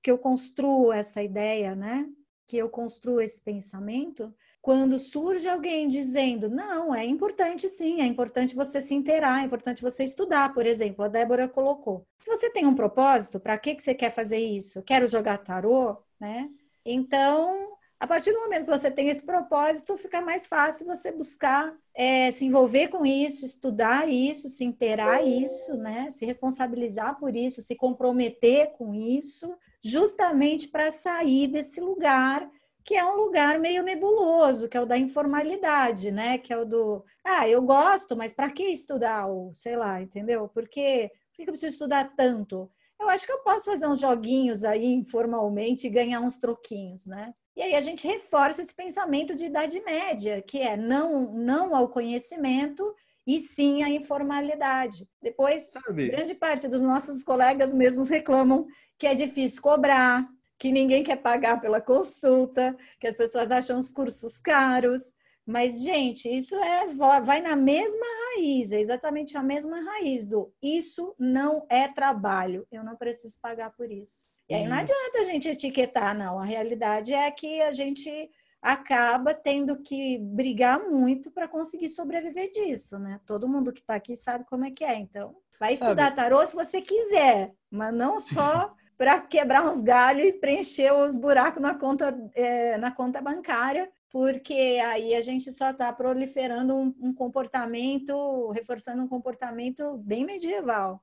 que 0.00 0.10
eu 0.10 0.16
construo 0.16 0.92
essa 0.92 1.20
ideia, 1.20 1.74
né? 1.74 2.08
Que 2.46 2.58
eu 2.58 2.70
construo 2.70 3.20
esse 3.20 3.42
pensamento, 3.42 4.32
quando 4.60 4.98
surge 4.98 5.48
alguém 5.48 5.88
dizendo, 5.88 6.48
não, 6.48 6.94
é 6.94 7.04
importante 7.04 7.68
sim, 7.68 8.00
é 8.00 8.06
importante 8.06 8.54
você 8.54 8.80
se 8.80 8.94
inteirar, 8.94 9.40
é 9.40 9.46
importante 9.46 9.82
você 9.82 10.04
estudar, 10.04 10.52
por 10.52 10.66
exemplo, 10.66 11.04
a 11.04 11.08
Débora 11.08 11.48
colocou. 11.48 12.06
Se 12.20 12.30
você 12.30 12.50
tem 12.50 12.66
um 12.66 12.74
propósito, 12.74 13.38
para 13.38 13.56
que, 13.58 13.74
que 13.74 13.82
você 13.82 13.94
quer 13.94 14.10
fazer 14.10 14.38
isso? 14.38 14.82
Quero 14.82 15.06
jogar 15.06 15.38
tarô, 15.38 15.96
né? 16.20 16.50
Então, 16.84 17.76
a 18.00 18.06
partir 18.06 18.32
do 18.32 18.40
momento 18.40 18.64
que 18.64 18.78
você 18.78 18.90
tem 18.90 19.08
esse 19.08 19.24
propósito, 19.24 19.96
fica 19.96 20.20
mais 20.20 20.46
fácil 20.46 20.86
você 20.86 21.10
buscar 21.10 21.74
é, 21.94 22.30
se 22.30 22.44
envolver 22.44 22.88
com 22.88 23.04
isso, 23.04 23.44
estudar 23.44 24.08
isso, 24.08 24.48
se 24.48 24.64
inteirar 24.64 25.22
isso, 25.24 25.76
né? 25.76 26.08
Se 26.10 26.24
responsabilizar 26.24 27.18
por 27.18 27.34
isso, 27.34 27.60
se 27.60 27.74
comprometer 27.74 28.72
com 28.72 28.94
isso, 28.94 29.52
justamente 29.82 30.68
para 30.68 30.90
sair 30.90 31.48
desse 31.48 31.80
lugar 31.80 32.48
que 32.88 32.96
é 32.96 33.04
um 33.04 33.16
lugar 33.16 33.58
meio 33.58 33.82
nebuloso, 33.82 34.66
que 34.66 34.74
é 34.74 34.80
o 34.80 34.86
da 34.86 34.96
informalidade, 34.96 36.10
né? 36.10 36.38
Que 36.38 36.54
é 36.54 36.56
o 36.56 36.64
do, 36.64 37.04
ah, 37.22 37.46
eu 37.46 37.60
gosto, 37.60 38.16
mas 38.16 38.32
para 38.32 38.50
que 38.50 38.62
estudar? 38.62 39.26
Ou, 39.26 39.52
sei 39.52 39.76
lá, 39.76 40.00
entendeu? 40.00 40.48
Porque, 40.48 41.10
por 41.10 41.36
que 41.36 41.42
eu 41.42 41.52
preciso 41.52 41.74
estudar 41.74 42.14
tanto? 42.16 42.70
Eu 42.98 43.10
acho 43.10 43.26
que 43.26 43.32
eu 43.32 43.40
posso 43.40 43.66
fazer 43.66 43.86
uns 43.86 44.00
joguinhos 44.00 44.64
aí 44.64 44.86
informalmente 44.86 45.86
e 45.86 45.90
ganhar 45.90 46.20
uns 46.22 46.38
troquinhos, 46.38 47.04
né? 47.04 47.34
E 47.54 47.60
aí 47.60 47.74
a 47.74 47.80
gente 47.82 48.06
reforça 48.06 48.62
esse 48.62 48.74
pensamento 48.74 49.34
de 49.34 49.44
idade 49.44 49.78
média, 49.84 50.40
que 50.40 50.62
é 50.62 50.74
não, 50.74 51.30
não 51.34 51.76
ao 51.76 51.90
conhecimento 51.90 52.94
e 53.26 53.38
sim 53.38 53.82
à 53.82 53.90
informalidade. 53.90 55.06
Depois, 55.20 55.72
Sabe? 55.72 56.08
grande 56.08 56.34
parte 56.34 56.66
dos 56.66 56.80
nossos 56.80 57.22
colegas 57.22 57.74
mesmos 57.74 58.08
reclamam 58.08 58.66
que 58.98 59.06
é 59.06 59.14
difícil 59.14 59.60
cobrar, 59.60 60.26
que 60.58 60.72
ninguém 60.72 61.04
quer 61.04 61.16
pagar 61.16 61.60
pela 61.60 61.80
consulta, 61.80 62.76
que 62.98 63.06
as 63.06 63.16
pessoas 63.16 63.52
acham 63.52 63.78
os 63.78 63.92
cursos 63.92 64.40
caros. 64.40 65.14
Mas, 65.46 65.82
gente, 65.82 66.28
isso 66.28 66.54
é 66.56 66.86
vai 67.22 67.40
na 67.40 67.56
mesma 67.56 68.04
raiz, 68.34 68.70
é 68.70 68.80
exatamente 68.80 69.36
a 69.36 69.42
mesma 69.42 69.80
raiz 69.80 70.26
do 70.26 70.52
isso 70.62 71.14
não 71.18 71.64
é 71.70 71.88
trabalho, 71.88 72.66
eu 72.70 72.84
não 72.84 72.96
preciso 72.96 73.38
pagar 73.40 73.70
por 73.70 73.90
isso. 73.90 74.26
E 74.46 74.54
aí 74.54 74.66
não 74.66 74.76
adianta 74.76 75.20
a 75.20 75.24
gente 75.24 75.48
etiquetar, 75.48 76.16
não. 76.16 76.38
A 76.38 76.44
realidade 76.44 77.14
é 77.14 77.30
que 77.30 77.62
a 77.62 77.70
gente 77.70 78.30
acaba 78.60 79.32
tendo 79.32 79.80
que 79.80 80.18
brigar 80.18 80.80
muito 80.88 81.30
para 81.30 81.46
conseguir 81.46 81.88
sobreviver 81.88 82.50
disso, 82.50 82.98
né? 82.98 83.20
Todo 83.24 83.48
mundo 83.48 83.72
que 83.72 83.80
está 83.80 83.94
aqui 83.94 84.16
sabe 84.16 84.44
como 84.44 84.64
é 84.64 84.70
que 84.70 84.84
é. 84.84 84.96
Então, 84.96 85.36
vai 85.60 85.74
estudar 85.74 86.14
tarô 86.14 86.44
se 86.44 86.54
você 86.54 86.80
quiser, 86.80 87.54
mas 87.70 87.94
não 87.94 88.18
só 88.18 88.74
para 88.98 89.20
quebrar 89.20 89.64
uns 89.64 89.80
galhos 89.80 90.26
e 90.26 90.32
preencher 90.32 90.92
os 90.92 91.14
buracos 91.14 91.62
na 91.62 91.78
conta, 91.78 92.12
é, 92.34 92.76
na 92.78 92.90
conta 92.90 93.22
bancária, 93.22 93.88
porque 94.10 94.80
aí 94.84 95.14
a 95.14 95.20
gente 95.20 95.52
só 95.52 95.70
está 95.70 95.92
proliferando 95.92 96.74
um, 96.74 96.92
um 97.00 97.14
comportamento, 97.14 98.50
reforçando 98.50 99.00
um 99.00 99.08
comportamento 99.08 99.96
bem 99.98 100.26
medieval. 100.26 101.00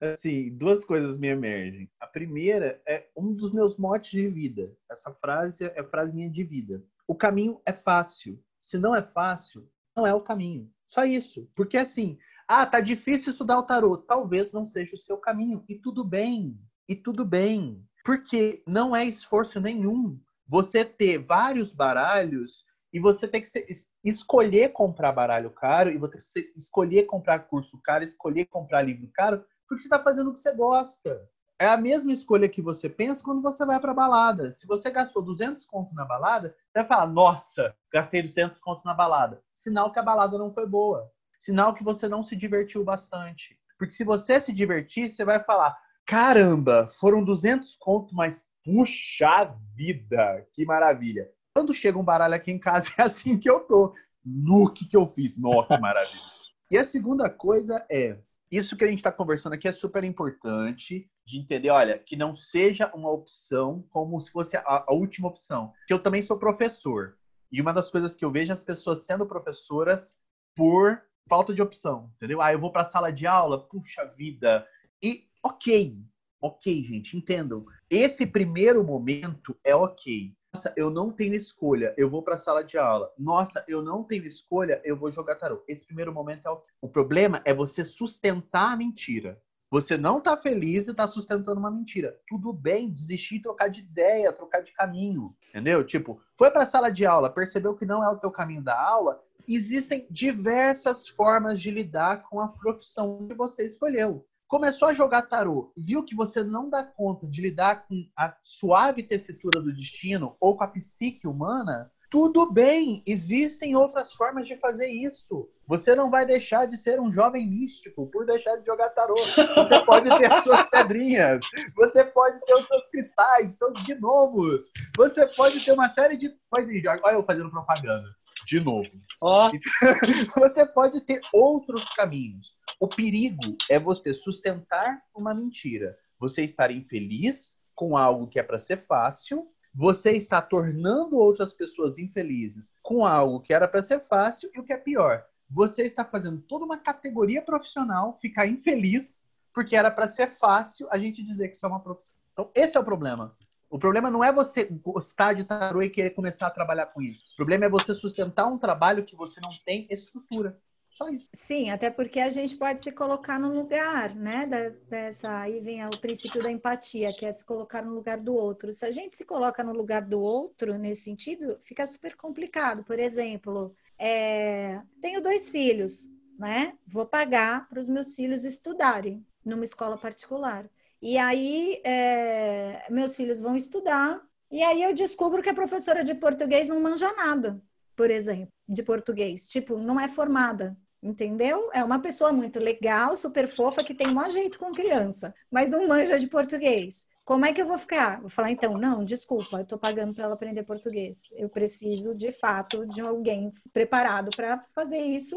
Assim, 0.00 0.56
duas 0.56 0.84
coisas 0.84 1.18
me 1.18 1.28
emergem. 1.28 1.90
A 2.00 2.06
primeira 2.06 2.80
é 2.86 3.08
um 3.14 3.34
dos 3.34 3.52
meus 3.52 3.76
motes 3.76 4.12
de 4.12 4.26
vida. 4.28 4.74
Essa 4.90 5.12
frase 5.12 5.64
é 5.64 5.82
frase 5.82 6.14
minha 6.14 6.30
de 6.30 6.44
vida. 6.44 6.82
O 7.06 7.14
caminho 7.14 7.60
é 7.66 7.72
fácil. 7.72 8.42
Se 8.58 8.78
não 8.78 8.94
é 8.94 9.02
fácil, 9.02 9.68
não 9.94 10.06
é 10.06 10.14
o 10.14 10.20
caminho. 10.20 10.70
Só 10.88 11.04
isso. 11.04 11.50
Porque 11.54 11.76
assim, 11.76 12.16
ah, 12.46 12.64
tá 12.64 12.80
difícil 12.80 13.32
estudar 13.32 13.58
o 13.58 13.66
tarô. 13.66 13.98
Talvez 13.98 14.52
não 14.52 14.64
seja 14.64 14.94
o 14.94 14.98
seu 14.98 15.18
caminho. 15.18 15.64
E 15.68 15.74
tudo 15.74 16.04
bem. 16.04 16.56
E 16.88 16.96
tudo 16.96 17.24
bem. 17.24 17.84
Porque 18.04 18.62
não 18.66 18.96
é 18.96 19.04
esforço 19.04 19.60
nenhum 19.60 20.18
você 20.46 20.84
ter 20.84 21.18
vários 21.18 21.74
baralhos 21.74 22.64
e 22.90 22.98
você 22.98 23.28
tem 23.28 23.42
que 23.42 23.48
ser, 23.48 23.66
escolher 24.02 24.72
comprar 24.72 25.12
baralho 25.12 25.50
caro 25.50 25.90
e 25.90 25.98
você 25.98 26.18
escolher 26.56 27.04
comprar 27.04 27.40
curso 27.40 27.78
caro, 27.82 28.02
escolher 28.02 28.46
comprar 28.46 28.80
livro 28.80 29.10
caro, 29.12 29.44
porque 29.68 29.82
você 29.82 29.88
está 29.88 30.02
fazendo 30.02 30.30
o 30.30 30.32
que 30.32 30.40
você 30.40 30.54
gosta. 30.54 31.28
É 31.58 31.66
a 31.66 31.76
mesma 31.76 32.12
escolha 32.12 32.48
que 32.48 32.62
você 32.62 32.88
pensa 32.88 33.22
quando 33.22 33.42
você 33.42 33.66
vai 33.66 33.78
para 33.78 33.92
balada. 33.92 34.52
Se 34.52 34.66
você 34.66 34.90
gastou 34.90 35.20
200 35.20 35.66
contos 35.66 35.92
na 35.94 36.06
balada, 36.06 36.56
você 36.72 36.78
vai 36.78 36.86
falar: 36.86 37.06
"Nossa, 37.08 37.76
gastei 37.92 38.22
200 38.22 38.58
contos 38.60 38.84
na 38.84 38.94
balada". 38.94 39.42
Sinal 39.52 39.92
que 39.92 39.98
a 39.98 40.02
balada 40.02 40.38
não 40.38 40.50
foi 40.50 40.66
boa. 40.66 41.10
Sinal 41.38 41.74
que 41.74 41.84
você 41.84 42.08
não 42.08 42.22
se 42.22 42.34
divertiu 42.34 42.82
bastante. 42.84 43.58
Porque 43.76 43.92
se 43.92 44.04
você 44.04 44.40
se 44.40 44.52
divertir, 44.52 45.10
você 45.10 45.24
vai 45.24 45.42
falar: 45.44 45.76
"Caramba, 46.08 46.88
foram 46.98 47.22
200 47.22 47.76
contos, 47.76 48.14
mas 48.14 48.46
puxa 48.64 49.54
vida, 49.74 50.46
que 50.54 50.64
maravilha". 50.64 51.30
Quando 51.54 51.74
chega 51.74 51.98
um 51.98 52.04
baralho 52.04 52.34
aqui 52.34 52.50
em 52.50 52.58
casa 52.58 52.88
é 52.98 53.02
assim 53.02 53.38
que 53.38 53.48
eu 53.48 53.60
tô. 53.60 53.94
No 54.24 54.72
que 54.72 54.86
que 54.86 54.96
eu 54.96 55.06
fiz? 55.06 55.36
Nossa, 55.36 55.76
que 55.76 55.80
maravilha. 55.80 56.22
E 56.70 56.78
a 56.78 56.84
segunda 56.84 57.28
coisa 57.28 57.84
é, 57.90 58.18
isso 58.50 58.76
que 58.76 58.84
a 58.84 58.88
gente 58.88 58.98
está 58.98 59.12
conversando 59.12 59.52
aqui 59.52 59.68
é 59.68 59.72
super 59.72 60.02
importante 60.02 61.10
de 61.26 61.38
entender, 61.38 61.68
olha, 61.68 61.98
que 61.98 62.16
não 62.16 62.34
seja 62.34 62.90
uma 62.94 63.10
opção 63.10 63.84
como 63.90 64.18
se 64.18 64.30
fosse 64.30 64.56
a, 64.56 64.62
a 64.66 64.94
última 64.94 65.28
opção. 65.28 65.72
Porque 65.80 65.92
eu 65.92 65.98
também 65.98 66.22
sou 66.22 66.38
professor. 66.38 67.18
E 67.52 67.60
uma 67.60 67.72
das 67.72 67.90
coisas 67.90 68.16
que 68.16 68.24
eu 68.24 68.30
vejo 68.30 68.50
é 68.50 68.54
as 68.54 68.64
pessoas 68.64 69.04
sendo 69.04 69.26
professoras 69.26 70.14
por 70.56 71.02
falta 71.28 71.52
de 71.52 71.60
opção, 71.60 72.10
entendeu? 72.16 72.40
Ah, 72.40 72.52
eu 72.52 72.58
vou 72.58 72.72
para 72.72 72.82
a 72.82 72.86
sala 72.86 73.12
de 73.12 73.26
aula, 73.26 73.66
puxa 73.68 74.04
vida. 74.16 74.66
E 75.02 75.27
ok, 75.42 75.96
ok, 76.40 76.82
gente, 76.84 77.16
entendam. 77.16 77.64
Esse 77.90 78.26
primeiro 78.26 78.84
momento 78.84 79.56
é 79.64 79.74
ok. 79.74 80.34
Nossa, 80.52 80.72
eu 80.76 80.88
não 80.90 81.12
tenho 81.12 81.34
escolha, 81.34 81.94
eu 81.96 82.08
vou 82.08 82.22
para 82.22 82.36
a 82.36 82.38
sala 82.38 82.64
de 82.64 82.78
aula. 82.78 83.12
Nossa, 83.18 83.64
eu 83.68 83.82
não 83.82 84.02
tenho 84.02 84.26
escolha, 84.26 84.80
eu 84.82 84.96
vou 84.96 85.12
jogar 85.12 85.36
tarô. 85.36 85.62
Esse 85.68 85.84
primeiro 85.84 86.12
momento 86.12 86.46
é 86.46 86.50
o 86.50 86.62
O 86.80 86.88
problema 86.88 87.42
é 87.44 87.52
você 87.52 87.84
sustentar 87.84 88.72
a 88.72 88.76
mentira. 88.76 89.40
Você 89.70 89.98
não 89.98 90.18
tá 90.18 90.34
feliz 90.34 90.88
e 90.88 90.94
tá 90.94 91.06
sustentando 91.06 91.60
uma 91.60 91.70
mentira. 91.70 92.18
Tudo 92.26 92.54
bem, 92.54 92.90
desistir, 92.90 93.42
trocar 93.42 93.68
de 93.68 93.80
ideia, 93.80 94.32
trocar 94.32 94.62
de 94.62 94.72
caminho, 94.72 95.36
entendeu? 95.50 95.84
Tipo, 95.84 96.22
foi 96.38 96.50
para 96.50 96.62
a 96.62 96.66
sala 96.66 96.90
de 96.90 97.04
aula, 97.04 97.28
percebeu 97.28 97.76
que 97.76 97.84
não 97.84 98.02
é 98.02 98.08
o 98.08 98.16
teu 98.16 98.30
caminho 98.30 98.62
da 98.62 98.80
aula, 98.80 99.22
existem 99.46 100.06
diversas 100.10 101.06
formas 101.06 101.60
de 101.60 101.70
lidar 101.70 102.22
com 102.22 102.40
a 102.40 102.48
profissão 102.48 103.28
que 103.28 103.34
você 103.34 103.64
escolheu 103.64 104.26
começou 104.48 104.88
a 104.88 104.94
jogar 104.94 105.22
tarô, 105.22 105.72
viu 105.76 106.02
que 106.02 106.16
você 106.16 106.42
não 106.42 106.70
dá 106.70 106.82
conta 106.82 107.28
de 107.28 107.42
lidar 107.42 107.86
com 107.86 108.04
a 108.16 108.34
suave 108.42 109.02
tessitura 109.02 109.60
do 109.60 109.72
destino 109.72 110.34
ou 110.40 110.56
com 110.56 110.64
a 110.64 110.68
psique 110.68 111.28
humana, 111.28 111.92
tudo 112.10 112.50
bem, 112.50 113.02
existem 113.06 113.76
outras 113.76 114.14
formas 114.14 114.46
de 114.46 114.56
fazer 114.56 114.88
isso. 114.88 115.46
Você 115.66 115.94
não 115.94 116.10
vai 116.10 116.24
deixar 116.24 116.66
de 116.66 116.74
ser 116.78 116.98
um 116.98 117.12
jovem 117.12 117.46
místico 117.46 118.10
por 118.10 118.24
deixar 118.24 118.56
de 118.56 118.64
jogar 118.64 118.88
tarô. 118.88 119.14
Você 119.14 119.84
pode 119.84 120.08
ter 120.16 120.32
as 120.32 120.42
suas 120.42 120.62
pedrinhas, 120.70 121.40
você 121.76 122.02
pode 122.02 122.40
ter 122.46 122.54
os 122.54 122.66
seus 122.66 122.88
cristais, 122.88 123.58
seus 123.58 123.74
gnomos, 123.84 124.70
você 124.96 125.26
pode 125.26 125.62
ter 125.62 125.72
uma 125.72 125.90
série 125.90 126.16
de. 126.16 126.34
Olha 126.50 127.14
eu 127.14 127.22
fazendo 127.22 127.50
propaganda 127.50 128.08
de 128.46 128.60
novo. 128.60 128.88
Oh. 129.20 129.50
Você 130.40 130.64
pode 130.64 131.00
ter 131.02 131.20
outros 131.32 131.88
caminhos. 131.90 132.52
O 132.80 132.86
perigo 132.86 133.56
é 133.68 133.78
você 133.78 134.14
sustentar 134.14 135.02
uma 135.14 135.34
mentira. 135.34 135.98
Você 136.18 136.42
estar 136.42 136.70
infeliz 136.70 137.58
com 137.74 137.96
algo 137.96 138.26
que 138.26 138.38
é 138.38 138.42
para 138.42 138.58
ser 138.58 138.78
fácil, 138.78 139.48
você 139.74 140.12
está 140.12 140.42
tornando 140.42 141.16
outras 141.16 141.52
pessoas 141.52 141.98
infelizes 141.98 142.74
com 142.82 143.06
algo 143.06 143.40
que 143.40 143.52
era 143.52 143.68
para 143.68 143.82
ser 143.82 144.00
fácil 144.00 144.50
e 144.54 144.58
o 144.58 144.64
que 144.64 144.72
é 144.72 144.76
pior, 144.76 145.24
você 145.50 145.84
está 145.84 146.04
fazendo 146.04 146.40
toda 146.42 146.64
uma 146.64 146.78
categoria 146.78 147.40
profissional 147.40 148.18
ficar 148.20 148.46
infeliz 148.46 149.26
porque 149.54 149.74
era 149.74 149.90
para 149.90 150.08
ser 150.08 150.36
fácil 150.36 150.86
a 150.90 150.98
gente 150.98 151.22
dizer 151.22 151.48
que 151.48 151.56
isso 151.56 151.66
é 151.66 151.68
uma 151.68 151.80
profissão. 151.80 152.16
Então, 152.32 152.50
esse 152.54 152.76
é 152.76 152.80
o 152.80 152.84
problema. 152.84 153.34
O 153.70 153.78
problema 153.78 154.10
não 154.10 154.22
é 154.22 154.32
você 154.32 154.64
gostar 154.64 155.32
de 155.32 155.44
tarô 155.44 155.82
e 155.82 155.90
querer 155.90 156.10
começar 156.10 156.46
a 156.46 156.50
trabalhar 156.50 156.86
com 156.86 157.02
isso. 157.02 157.24
O 157.32 157.36
problema 157.36 157.64
é 157.64 157.68
você 157.68 157.94
sustentar 157.94 158.46
um 158.46 158.58
trabalho 158.58 159.04
que 159.04 159.16
você 159.16 159.40
não 159.40 159.50
tem 159.64 159.86
estrutura. 159.90 160.58
Só 160.90 161.08
isso. 161.10 161.30
Sim, 161.34 161.70
até 161.70 161.90
porque 161.90 162.18
a 162.18 162.30
gente 162.30 162.56
pode 162.56 162.80
se 162.80 162.90
colocar 162.90 163.38
no 163.38 163.52
lugar, 163.54 164.14
né? 164.14 164.46
Dessa, 164.88 165.40
aí 165.40 165.60
vem 165.60 165.84
o 165.86 166.00
princípio 166.00 166.42
da 166.42 166.50
empatia, 166.50 167.14
que 167.14 167.24
é 167.26 167.30
se 167.32 167.44
colocar 167.44 167.82
no 167.84 167.94
lugar 167.94 168.18
do 168.18 168.34
outro. 168.34 168.72
Se 168.72 168.84
a 168.84 168.90
gente 168.90 169.14
se 169.16 169.24
coloca 169.24 169.62
no 169.62 169.72
lugar 169.72 170.02
do 170.02 170.20
outro 170.20 170.76
nesse 170.78 171.02
sentido, 171.02 171.56
fica 171.64 171.86
super 171.86 172.16
complicado. 172.16 172.82
Por 172.84 172.98
exemplo, 172.98 173.74
é, 173.98 174.82
tenho 175.00 175.22
dois 175.22 175.48
filhos, 175.48 176.08
né? 176.38 176.76
Vou 176.86 177.06
pagar 177.06 177.68
para 177.68 177.80
os 177.80 177.88
meus 177.88 178.14
filhos 178.16 178.44
estudarem 178.44 179.24
numa 179.44 179.64
escola 179.64 179.96
particular. 179.98 180.68
E 181.00 181.16
aí, 181.16 181.80
é, 181.84 182.86
meus 182.90 183.14
filhos 183.16 183.40
vão 183.40 183.54
estudar, 183.56 184.20
e 184.50 184.62
aí 184.62 184.82
eu 184.82 184.92
descubro 184.94 185.42
que 185.42 185.48
a 185.48 185.54
professora 185.54 186.02
de 186.02 186.14
português 186.14 186.68
não 186.68 186.80
manja 186.80 187.12
nada, 187.14 187.62
por 187.98 188.12
exemplo, 188.12 188.48
de 188.68 188.80
português. 188.80 189.48
Tipo, 189.48 189.76
não 189.76 189.98
é 189.98 190.06
formada, 190.06 190.76
entendeu? 191.02 191.68
É 191.74 191.82
uma 191.82 192.00
pessoa 192.00 192.32
muito 192.32 192.60
legal, 192.60 193.16
super 193.16 193.48
fofa, 193.48 193.82
que 193.82 193.92
tem 193.92 194.06
um 194.06 194.30
jeito 194.30 194.56
com 194.56 194.70
criança, 194.70 195.34
mas 195.50 195.68
não 195.68 195.88
manja 195.88 196.16
de 196.16 196.28
português. 196.28 197.08
Como 197.24 197.44
é 197.44 197.52
que 197.52 197.60
eu 197.60 197.66
vou 197.66 197.76
ficar? 197.76 198.20
Vou 198.20 198.30
falar, 198.30 198.52
então, 198.52 198.78
não, 198.78 199.04
desculpa, 199.04 199.56
eu 199.56 199.62
estou 199.62 199.76
pagando 199.76 200.14
para 200.14 200.24
ela 200.24 200.34
aprender 200.34 200.62
português. 200.62 201.28
Eu 201.32 201.48
preciso, 201.48 202.14
de 202.14 202.30
fato, 202.30 202.86
de 202.86 203.00
alguém 203.00 203.50
preparado 203.72 204.30
para 204.30 204.62
fazer 204.72 204.98
isso 204.98 205.36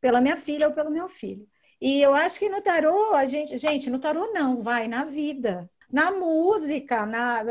pela 0.00 0.20
minha 0.20 0.36
filha 0.36 0.66
ou 0.66 0.74
pelo 0.74 0.90
meu 0.90 1.08
filho. 1.08 1.46
E 1.80 2.02
eu 2.02 2.12
acho 2.12 2.40
que 2.40 2.48
no 2.48 2.60
tarô, 2.60 3.14
a 3.14 3.24
gente, 3.24 3.56
gente, 3.56 3.88
no 3.88 4.00
tarô 4.00 4.32
não, 4.32 4.62
vai 4.62 4.88
na 4.88 5.04
vida, 5.04 5.70
na 5.92 6.12
música, 6.12 7.04
na 7.04 7.44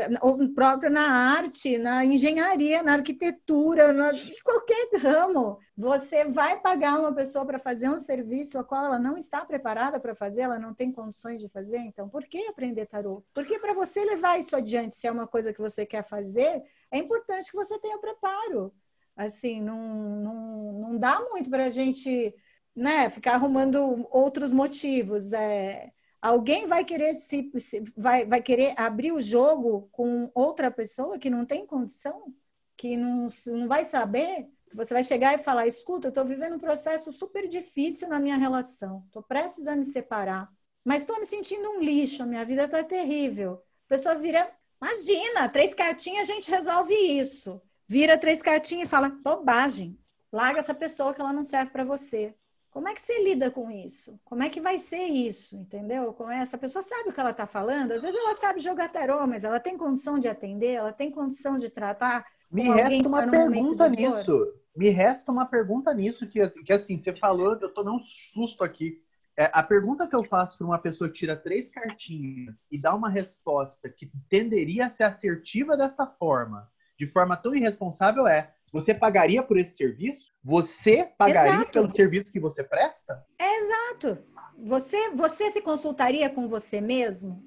próprio 0.54 0.90
na 0.90 1.34
arte, 1.36 1.76
na 1.76 2.04
engenharia, 2.04 2.82
na 2.82 2.94
arquitetura, 2.94 3.92
na 3.92 4.10
qualquer 4.42 4.88
ramo. 4.98 5.58
Você 5.76 6.24
vai 6.24 6.58
pagar 6.58 6.98
uma 6.98 7.14
pessoa 7.14 7.44
para 7.44 7.58
fazer 7.58 7.88
um 7.88 7.98
serviço 7.98 8.58
a 8.58 8.64
qual 8.64 8.84
ela 8.86 8.98
não 8.98 9.16
está 9.16 9.44
preparada 9.44 10.00
para 10.00 10.14
fazer, 10.14 10.42
ela 10.42 10.58
não 10.58 10.74
tem 10.74 10.90
condições 10.90 11.40
de 11.40 11.48
fazer. 11.48 11.78
Então, 11.78 12.08
por 12.08 12.24
que 12.24 12.46
aprender 12.46 12.86
tarô? 12.86 13.22
Porque 13.34 13.58
para 13.58 13.74
você 13.74 14.04
levar 14.04 14.38
isso 14.38 14.56
adiante, 14.56 14.96
se 14.96 15.06
é 15.06 15.12
uma 15.12 15.26
coisa 15.26 15.52
que 15.52 15.60
você 15.60 15.84
quer 15.84 16.02
fazer, 16.02 16.62
é 16.90 16.98
importante 16.98 17.50
que 17.50 17.56
você 17.56 17.78
tenha 17.78 17.98
preparo. 17.98 18.72
Assim, 19.16 19.60
não, 19.60 19.78
não, 19.78 20.72
não 20.72 20.98
dá 20.98 21.20
muito 21.30 21.50
para 21.50 21.66
a 21.66 21.70
gente 21.70 22.34
né, 22.74 23.10
ficar 23.10 23.34
arrumando 23.34 24.08
outros 24.10 24.50
motivos. 24.50 25.32
É, 25.34 25.92
alguém 26.20 26.66
vai 26.66 26.84
querer 26.84 27.14
se, 27.14 27.50
vai, 27.96 28.24
vai 28.26 28.42
querer 28.42 28.74
abrir 28.76 29.12
o 29.12 29.22
jogo 29.22 29.88
com 29.92 30.30
outra 30.34 30.70
pessoa 30.70 31.18
que 31.18 31.30
não 31.30 31.44
tem 31.44 31.66
condição, 31.66 32.34
que 32.76 32.96
não, 32.96 33.28
não 33.46 33.68
vai 33.68 33.84
saber. 33.84 34.48
Você 34.74 34.94
vai 34.94 35.04
chegar 35.04 35.34
e 35.34 35.38
falar: 35.38 35.66
escuta, 35.66 36.06
eu 36.06 36.10
estou 36.10 36.24
vivendo 36.24 36.56
um 36.56 36.60
processo 36.60 37.10
super 37.12 37.48
difícil 37.48 38.08
na 38.08 38.20
minha 38.20 38.36
relação, 38.36 39.02
estou 39.06 39.22
prestes 39.22 39.66
a 39.66 39.76
me 39.76 39.84
separar, 39.84 40.48
mas 40.84 41.02
estou 41.02 41.18
me 41.18 41.26
sentindo 41.26 41.68
um 41.70 41.80
lixo, 41.80 42.26
minha 42.26 42.44
vida 42.44 42.64
está 42.64 42.82
terrível. 42.84 43.62
A 43.86 43.88
pessoa 43.88 44.14
vira 44.14 44.50
Imagina, 44.82 45.46
três 45.48 45.74
cartinhas 45.74 46.28
a 46.28 46.32
gente 46.32 46.50
resolve 46.50 46.94
isso. 46.94 47.60
Vira 47.86 48.16
três 48.16 48.40
cartinhas 48.40 48.88
e 48.88 48.90
fala: 48.90 49.10
bobagem, 49.10 49.98
larga 50.32 50.60
essa 50.60 50.74
pessoa 50.74 51.12
que 51.12 51.20
ela 51.20 51.32
não 51.32 51.42
serve 51.42 51.70
para 51.70 51.84
você. 51.84 52.34
Como 52.70 52.88
é 52.88 52.94
que 52.94 53.02
você 53.02 53.22
lida 53.22 53.50
com 53.50 53.70
isso? 53.70 54.18
Como 54.24 54.42
é 54.42 54.48
que 54.48 54.60
vai 54.60 54.78
ser 54.78 55.04
isso? 55.04 55.56
Entendeu? 55.56 56.12
Como 56.12 56.30
é? 56.30 56.38
Essa 56.38 56.56
pessoa 56.56 56.82
sabe 56.82 57.08
o 57.08 57.12
que 57.12 57.18
ela 57.18 57.30
está 57.30 57.46
falando. 57.46 57.92
Às 57.92 58.02
vezes 58.02 58.18
ela 58.18 58.34
sabe 58.34 58.60
jogar 58.60 58.88
tarô, 58.88 59.26
mas 59.26 59.42
ela 59.42 59.58
tem 59.58 59.76
condição 59.76 60.18
de 60.18 60.28
atender, 60.28 60.72
ela 60.72 60.92
tem 60.92 61.10
condição 61.10 61.58
de 61.58 61.68
tratar. 61.68 62.24
Me 62.50 62.68
resta 62.68 63.08
uma 63.08 63.24
tá 63.24 63.30
pergunta 63.30 63.88
nisso. 63.88 64.54
Me 64.76 64.88
resta 64.88 65.32
uma 65.32 65.46
pergunta 65.46 65.92
nisso 65.92 66.28
que, 66.28 66.48
que 66.48 66.72
assim, 66.72 66.96
você 66.96 67.12
falou, 67.14 67.58
eu 67.60 67.74
tô 67.74 67.82
num 67.82 67.98
susto 67.98 68.62
aqui. 68.62 69.02
É, 69.36 69.50
a 69.52 69.62
pergunta 69.62 70.06
que 70.06 70.14
eu 70.14 70.22
faço 70.22 70.58
para 70.58 70.66
uma 70.66 70.78
pessoa 70.78 71.08
que 71.10 71.18
tira 71.18 71.34
três 71.34 71.68
cartinhas 71.68 72.66
e 72.70 72.80
dá 72.80 72.94
uma 72.94 73.08
resposta 73.08 73.88
que 73.88 74.10
tenderia 74.28 74.86
a 74.86 74.90
ser 74.90 75.04
assertiva 75.04 75.76
dessa 75.76 76.06
forma, 76.06 76.68
de 76.98 77.06
forma 77.06 77.36
tão 77.36 77.54
irresponsável, 77.54 78.28
é: 78.28 78.52
você 78.72 78.94
pagaria 78.94 79.42
por 79.42 79.58
esse 79.58 79.76
serviço? 79.76 80.32
Você 80.42 81.12
pagaria 81.18 81.54
Exato. 81.54 81.72
pelo 81.72 81.90
serviço 81.90 82.32
que 82.32 82.40
você 82.40 82.62
presta? 82.62 83.24
Exato. 83.38 84.24
Você, 84.58 85.10
você 85.10 85.50
se 85.50 85.60
consultaria 85.60 86.30
com 86.30 86.48
você 86.48 86.80
mesmo? 86.80 87.42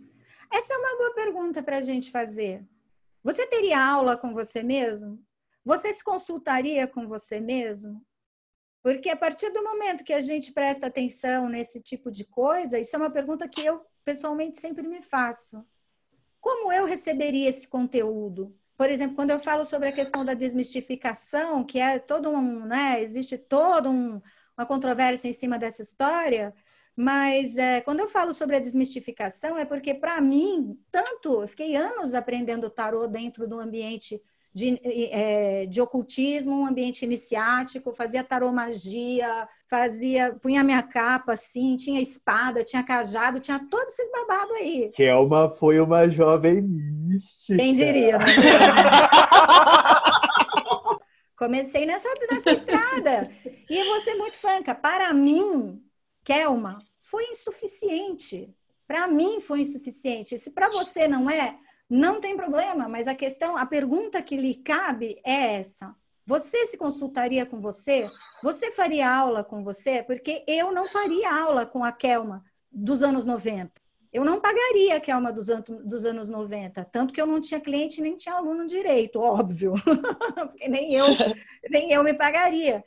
Essa 0.52 0.74
é 0.74 0.78
uma 0.78 0.98
boa 0.98 1.16
pergunta 1.16 1.64
para 1.64 1.78
a 1.78 1.82
gente 1.82 2.12
fazer. 2.12 2.66
Você 3.24 3.48
teria 3.48 3.84
aula 3.84 4.18
com 4.18 4.34
você 4.34 4.62
mesmo? 4.62 5.20
Você 5.64 5.94
se 5.94 6.04
consultaria 6.04 6.88
com 6.88 7.08
você 7.08 7.40
mesmo? 7.40 8.06
Porque 8.84 9.10
a 9.10 9.16
partir 9.16 9.50
do 9.52 9.64
momento 9.64 10.04
que 10.04 10.12
a 10.12 10.20
gente 10.20 10.52
presta 10.52 10.88
atenção 10.88 11.48
nesse 11.48 11.82
tipo 11.82 12.12
de 12.12 12.26
coisa, 12.26 12.78
isso 12.78 12.94
é 12.96 13.00
uma 13.00 13.10
pergunta 13.10 13.48
que 13.48 13.62
eu 13.62 13.82
pessoalmente 14.04 14.60
sempre 14.60 14.86
me 14.86 15.02
faço. 15.02 15.66
Como 16.42 16.74
eu 16.74 16.86
receberia 16.86 17.48
esse 17.48 17.66
conteúdo? 17.66 18.54
Por 18.78 18.90
exemplo, 18.90 19.16
quando 19.16 19.32
eu 19.32 19.40
falo 19.40 19.66
sobre 19.66 19.90
a 19.90 19.92
questão 19.92 20.26
da 20.26 20.34
desmistificação, 20.34 21.64
que 21.64 21.80
é 21.80 22.00
todo 22.00 22.30
um, 22.30 22.66
né, 22.66 23.02
existe 23.02 23.38
toda 23.38 23.90
um, 23.90 24.22
uma 24.58 24.66
controvérsia 24.66 25.28
em 25.28 25.34
cima 25.34 25.60
dessa 25.60 25.82
história, 25.82 26.54
mas 26.96 27.58
é, 27.58 27.82
quando 27.82 28.00
eu 28.02 28.08
falo 28.08 28.34
sobre 28.34 28.56
a 28.56 28.60
desmistificação 28.60 29.58
é 29.58 29.66
porque 29.66 29.94
para 29.94 30.20
mim, 30.22 30.80
tanto 30.92 31.42
eu 31.42 31.48
fiquei 31.48 31.76
anos 31.76 32.14
aprendendo 32.14 32.70
tarô 32.70 33.08
dentro 33.08 33.48
do 33.48 33.60
ambiente 33.60 34.22
de, 34.54 34.80
é, 35.12 35.66
de 35.66 35.82
ocultismo, 35.82 36.62
um 36.62 36.68
ambiente 36.68 37.04
iniciático, 37.04 37.94
fazia 37.94 38.24
taromagia, 38.24 39.48
fazia, 39.68 40.34
punha 40.40 40.64
minha 40.64 40.84
capa 40.84 41.34
assim, 41.34 41.76
tinha 41.76 42.00
espada, 42.00 42.64
tinha 42.64 42.84
cajado, 42.84 43.40
tinha 43.40 43.60
todos 43.70 43.94
esses 43.94 44.12
babados 44.12 44.56
aí. 44.58 44.92
Kelma 44.94 45.50
foi 45.50 45.80
uma 45.80 46.08
jovem 46.08 46.62
mística. 46.62 47.58
Quem 47.58 47.74
diria, 47.74 48.20
né? 48.20 48.26
Comecei 51.36 51.86
nessa, 51.86 52.08
nessa 52.32 52.52
estrada. 52.52 53.30
E 53.70 53.76
eu 53.76 53.86
vou 53.88 54.00
ser 54.02 54.14
muito 54.16 54.38
franca, 54.38 54.76
para 54.76 55.12
mim, 55.14 55.82
Kelma, 56.24 56.78
foi 57.02 57.24
insuficiente. 57.26 58.54
Para 58.88 59.08
mim 59.08 59.40
foi 59.40 59.62
insuficiente. 59.62 60.38
Se 60.38 60.52
para 60.52 60.70
você 60.70 61.08
não 61.08 61.30
é, 61.30 61.58
não 61.90 62.20
tem 62.20 62.36
problema, 62.36 62.88
mas 62.88 63.08
a 63.08 63.16
questão, 63.16 63.58
a 63.58 63.66
pergunta 63.66 64.22
que 64.22 64.36
lhe 64.36 64.56
cabe 64.56 65.20
é 65.24 65.56
essa. 65.56 65.96
Você 66.26 66.68
se 66.68 66.78
consultaria 66.78 67.46
com 67.46 67.60
você? 67.60 68.10
Você 68.42 68.72
faria 68.72 69.14
aula 69.14 69.44
com 69.44 69.64
você? 69.64 70.02
Porque 70.02 70.44
eu 70.48 70.72
não 70.72 70.88
faria 70.88 71.34
aula 71.34 71.66
com 71.66 71.84
a 71.84 71.92
Kelma 71.92 72.44
dos 72.72 73.04
anos 73.04 73.26
90. 73.26 73.72
Eu 74.12 74.24
não 74.24 74.40
pagaria 74.40 74.96
a 74.96 75.00
Kelma 75.00 75.34
dos, 75.34 75.48
dos 75.84 76.06
anos 76.06 76.30
90, 76.30 76.86
tanto 76.86 77.14
que 77.14 77.20
eu 77.20 77.26
não 77.26 77.42
tinha 77.42 77.60
cliente 77.60 78.00
nem 78.00 78.16
tinha 78.16 78.36
aluno 78.36 78.68
direito, 78.68 79.20
óbvio. 79.20 79.74
Porque 80.36 80.70
nem 80.70 80.94
eu, 80.94 81.08
nem 81.70 81.92
eu 81.92 82.04
me 82.04 82.14
pagaria. 82.14 82.84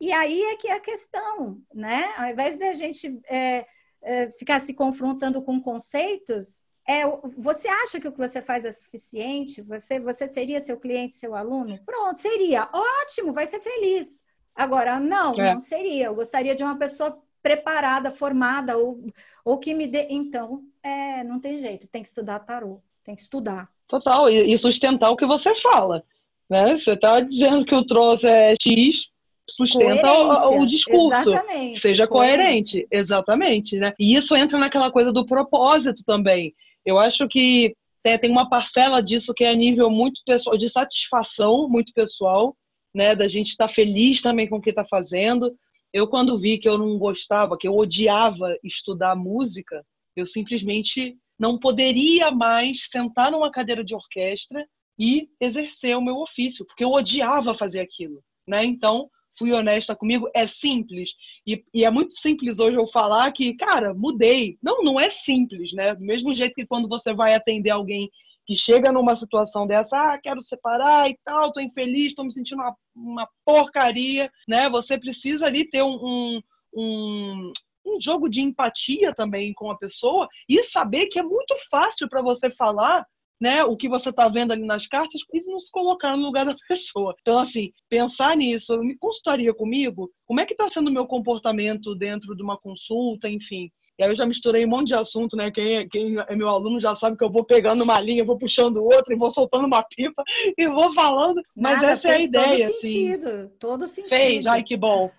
E 0.00 0.12
aí 0.12 0.40
é 0.40 0.56
que 0.56 0.68
é 0.68 0.74
a 0.74 0.80
questão, 0.80 1.60
né? 1.74 2.04
Ao 2.16 2.28
invés 2.28 2.56
da 2.56 2.72
gente 2.72 3.20
é, 3.28 3.66
é, 4.00 4.30
ficar 4.30 4.60
se 4.60 4.72
confrontando 4.72 5.42
com 5.42 5.60
conceitos, 5.60 6.64
é, 6.88 7.02
você 7.36 7.68
acha 7.68 8.00
que 8.00 8.08
o 8.08 8.12
que 8.12 8.18
você 8.18 8.40
faz 8.40 8.64
é 8.64 8.72
suficiente? 8.72 9.60
Você, 9.60 10.00
você 10.00 10.26
seria 10.26 10.58
seu 10.58 10.78
cliente, 10.78 11.16
seu 11.16 11.34
aluno? 11.34 11.78
Pronto, 11.84 12.16
seria. 12.16 12.66
Ótimo, 12.72 13.34
vai 13.34 13.46
ser 13.46 13.60
feliz. 13.60 14.24
Agora, 14.56 14.98
não, 14.98 15.34
é. 15.34 15.52
não 15.52 15.60
seria. 15.60 16.06
Eu 16.06 16.14
gostaria 16.14 16.54
de 16.54 16.64
uma 16.64 16.78
pessoa 16.78 17.18
preparada, 17.42 18.10
formada, 18.10 18.78
ou, 18.78 19.04
ou 19.44 19.58
que 19.58 19.74
me 19.74 19.86
dê. 19.86 20.06
Então, 20.08 20.62
é, 20.82 21.22
não 21.24 21.38
tem 21.38 21.56
jeito, 21.56 21.86
tem 21.86 22.02
que 22.02 22.08
estudar 22.08 22.38
tarô, 22.38 22.80
tem 23.04 23.14
que 23.14 23.20
estudar. 23.20 23.68
Total, 23.86 24.30
e 24.30 24.56
sustentar 24.56 25.10
o 25.10 25.16
que 25.16 25.26
você 25.26 25.54
fala. 25.56 26.02
Né? 26.48 26.76
Você 26.76 26.92
está 26.92 27.20
dizendo 27.20 27.66
que 27.66 27.74
o 27.74 27.84
troço 27.84 28.26
é 28.26 28.54
X, 28.60 29.08
sustenta 29.46 30.10
o, 30.10 30.62
o, 30.62 30.66
discurso. 30.66 31.30
Exatamente. 31.30 31.80
Seja 31.80 32.06
coerente. 32.06 32.86
Exatamente. 32.90 33.78
Né? 33.78 33.92
E 33.98 34.14
isso 34.14 34.34
entra 34.34 34.58
naquela 34.58 34.90
coisa 34.90 35.12
do 35.12 35.26
propósito 35.26 36.02
também. 36.02 36.54
Eu 36.88 36.98
acho 36.98 37.28
que 37.28 37.76
é, 38.02 38.16
tem 38.16 38.30
uma 38.30 38.48
parcela 38.48 39.02
disso 39.02 39.34
que 39.34 39.44
é 39.44 39.50
a 39.50 39.54
nível 39.54 39.90
muito 39.90 40.22
pessoal, 40.24 40.56
de 40.56 40.70
satisfação 40.70 41.68
muito 41.68 41.92
pessoal, 41.92 42.56
né? 42.94 43.14
Da 43.14 43.28
gente 43.28 43.50
estar 43.50 43.68
tá 43.68 43.74
feliz 43.74 44.22
também 44.22 44.48
com 44.48 44.56
o 44.56 44.60
que 44.60 44.70
está 44.70 44.86
fazendo. 44.86 45.54
Eu, 45.92 46.08
quando 46.08 46.40
vi 46.40 46.56
que 46.56 46.66
eu 46.66 46.78
não 46.78 46.98
gostava, 46.98 47.58
que 47.58 47.68
eu 47.68 47.76
odiava 47.76 48.56
estudar 48.64 49.14
música, 49.14 49.84
eu 50.16 50.24
simplesmente 50.24 51.14
não 51.38 51.58
poderia 51.58 52.30
mais 52.30 52.88
sentar 52.90 53.30
numa 53.30 53.50
cadeira 53.50 53.84
de 53.84 53.94
orquestra 53.94 54.66
e 54.98 55.28
exercer 55.38 55.94
o 55.94 56.00
meu 56.00 56.16
ofício, 56.16 56.64
porque 56.64 56.82
eu 56.82 56.92
odiava 56.92 57.54
fazer 57.54 57.80
aquilo, 57.80 58.24
né? 58.46 58.64
Então, 58.64 59.10
fui 59.38 59.52
honesta 59.52 59.94
comigo, 59.94 60.28
é 60.34 60.46
simples. 60.46 61.12
E, 61.46 61.64
e, 61.72 61.84
é 61.84 61.90
muito 61.90 62.18
simples 62.18 62.58
hoje 62.58 62.76
eu 62.76 62.86
falar 62.88 63.30
que, 63.32 63.54
cara, 63.54 63.94
mudei. 63.94 64.58
Não, 64.62 64.82
não 64.82 64.98
é 64.98 65.10
simples, 65.10 65.72
né? 65.72 65.94
Do 65.94 66.04
mesmo 66.04 66.34
jeito 66.34 66.54
que 66.54 66.66
quando 66.66 66.88
você 66.88 67.14
vai 67.14 67.34
atender 67.34 67.70
alguém 67.70 68.10
que 68.46 68.56
chega 68.56 68.90
numa 68.90 69.14
situação 69.14 69.66
dessa, 69.66 70.14
ah, 70.14 70.18
quero 70.18 70.40
separar 70.40 71.08
e 71.08 71.18
tal, 71.22 71.52
tô 71.52 71.60
infeliz, 71.60 72.14
tô 72.14 72.24
me 72.24 72.32
sentindo 72.32 72.62
uma, 72.62 72.74
uma 72.96 73.28
porcaria, 73.44 74.30
né? 74.48 74.68
Você 74.70 74.98
precisa 74.98 75.46
ali 75.46 75.68
ter 75.68 75.82
um, 75.82 75.98
um, 76.02 76.40
um 76.74 77.52
um 77.88 78.00
jogo 78.00 78.28
de 78.28 78.42
empatia 78.42 79.14
também 79.14 79.52
com 79.54 79.70
a 79.70 79.78
pessoa 79.78 80.28
e 80.48 80.62
saber 80.62 81.06
que 81.06 81.18
é 81.18 81.22
muito 81.22 81.54
fácil 81.70 82.08
para 82.08 82.20
você 82.20 82.50
falar 82.50 83.04
né, 83.40 83.62
o 83.64 83.76
que 83.76 83.88
você 83.88 84.10
está 84.10 84.28
vendo 84.28 84.52
ali 84.52 84.64
nas 84.64 84.86
cartas 84.86 85.20
e 85.32 85.40
não 85.50 85.60
se 85.60 85.70
colocar 85.70 86.16
no 86.16 86.24
lugar 86.24 86.44
da 86.44 86.54
pessoa. 86.68 87.14
Então, 87.20 87.38
assim, 87.38 87.72
pensar 87.88 88.36
nisso, 88.36 88.72
eu 88.72 88.82
me 88.82 88.96
consultaria 88.96 89.54
comigo, 89.54 90.10
como 90.26 90.40
é 90.40 90.46
que 90.46 90.52
está 90.52 90.68
sendo 90.68 90.88
o 90.88 90.92
meu 90.92 91.06
comportamento 91.06 91.94
dentro 91.94 92.34
de 92.34 92.42
uma 92.42 92.58
consulta, 92.58 93.28
enfim. 93.28 93.70
E 93.98 94.04
aí 94.04 94.10
eu 94.10 94.14
já 94.14 94.24
misturei 94.24 94.64
um 94.64 94.68
monte 94.68 94.88
de 94.88 94.94
assunto, 94.94 95.36
né? 95.36 95.50
Quem 95.50 95.76
é, 95.76 95.88
quem 95.88 96.16
é 96.16 96.36
meu 96.36 96.48
aluno 96.48 96.78
já 96.78 96.94
sabe 96.94 97.16
que 97.16 97.24
eu 97.24 97.32
vou 97.32 97.44
pegando 97.44 97.82
uma 97.82 98.00
linha, 98.00 98.24
vou 98.24 98.38
puxando 98.38 98.76
outra, 98.76 99.12
e 99.12 99.18
vou 99.18 99.28
soltando 99.28 99.66
uma 99.66 99.82
pipa 99.82 100.22
e 100.56 100.68
vou 100.68 100.92
falando. 100.94 101.42
Mas 101.56 101.82
Nada, 101.82 101.92
essa 101.92 102.08
é 102.08 102.12
a 102.12 102.20
ideia, 102.20 102.66
todo 102.66 102.76
assim. 102.76 102.86
Sentido, 102.86 103.52
todo 103.58 103.86
sentido. 103.88 104.14
Fez, 104.14 104.46
ai 104.46 104.62
que 104.62 104.76
bom. 104.76 105.10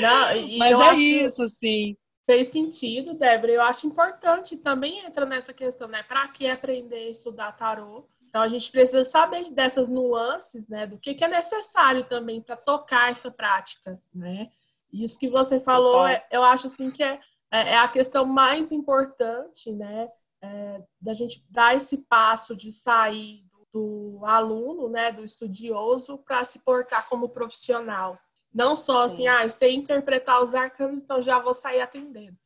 Não, 0.00 0.26
Mas 0.56 0.70
é 0.70 0.82
acho... 0.84 1.00
isso, 1.00 1.48
sim 1.48 1.96
fez 2.26 2.48
sentido, 2.48 3.14
Débora. 3.14 3.52
Eu 3.52 3.62
acho 3.62 3.86
importante, 3.86 4.56
também 4.56 5.04
entra 5.04 5.26
nessa 5.26 5.52
questão, 5.52 5.88
né? 5.88 6.02
Para 6.02 6.26
que 6.28 6.48
aprender 6.48 7.08
a 7.08 7.10
estudar 7.10 7.52
tarô? 7.52 8.08
Então 8.28 8.42
a 8.42 8.48
gente 8.48 8.70
precisa 8.70 9.04
saber 9.04 9.48
dessas 9.52 9.88
nuances, 9.88 10.68
né? 10.68 10.86
Do 10.86 10.98
que, 10.98 11.14
que 11.14 11.24
é 11.24 11.28
necessário 11.28 12.04
também 12.04 12.40
para 12.40 12.56
tocar 12.56 13.10
essa 13.10 13.30
prática, 13.30 14.00
né? 14.12 14.50
Isso 14.92 15.18
que 15.18 15.28
você 15.28 15.60
falou, 15.60 16.06
é, 16.06 16.26
eu 16.30 16.42
acho 16.42 16.66
assim 16.66 16.90
que 16.90 17.02
é, 17.02 17.20
é, 17.50 17.74
é 17.74 17.78
a 17.78 17.88
questão 17.88 18.24
mais 18.24 18.72
importante, 18.72 19.72
né? 19.72 20.08
É, 20.42 20.82
da 21.00 21.14
gente 21.14 21.44
dar 21.48 21.76
esse 21.76 21.96
passo 21.96 22.54
de 22.54 22.70
sair 22.70 23.44
do, 23.72 24.18
do 24.18 24.26
aluno, 24.26 24.88
né? 24.88 25.12
Do 25.12 25.24
estudioso 25.24 26.18
para 26.18 26.42
se 26.44 26.58
portar 26.58 27.08
como 27.08 27.28
profissional. 27.28 28.18
Não 28.54 28.76
só 28.76 29.04
assim, 29.04 29.26
ah, 29.26 29.42
eu 29.42 29.50
sei 29.50 29.74
interpretar 29.74 30.40
os 30.40 30.54
arcanos, 30.54 31.02
então 31.02 31.20
já 31.20 31.40
vou 31.40 31.54
sair 31.54 31.80
atendendo. 31.80 32.36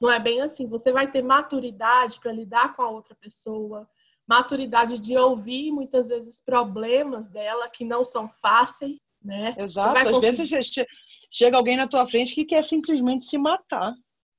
Não 0.00 0.10
é 0.10 0.18
bem 0.18 0.40
assim. 0.40 0.66
Você 0.66 0.92
vai 0.92 1.10
ter 1.10 1.22
maturidade 1.22 2.18
para 2.20 2.32
lidar 2.32 2.74
com 2.74 2.82
a 2.82 2.88
outra 2.88 3.14
pessoa, 3.14 3.86
maturidade 4.26 4.98
de 5.00 5.16
ouvir 5.18 5.70
muitas 5.70 6.08
vezes 6.08 6.40
problemas 6.40 7.28
dela 7.28 7.68
que 7.68 7.84
não 7.84 8.04
são 8.04 8.28
fáceis, 8.28 9.00
né? 9.22 9.54
Exato. 9.58 9.98
Às 9.98 10.10
conseguir... 10.10 10.46
vezes 10.46 10.74
chega 11.30 11.56
alguém 11.56 11.76
na 11.76 11.88
tua 11.88 12.06
frente 12.06 12.34
que 12.34 12.44
quer 12.44 12.64
simplesmente 12.64 13.26
se 13.26 13.36
matar. 13.36 13.92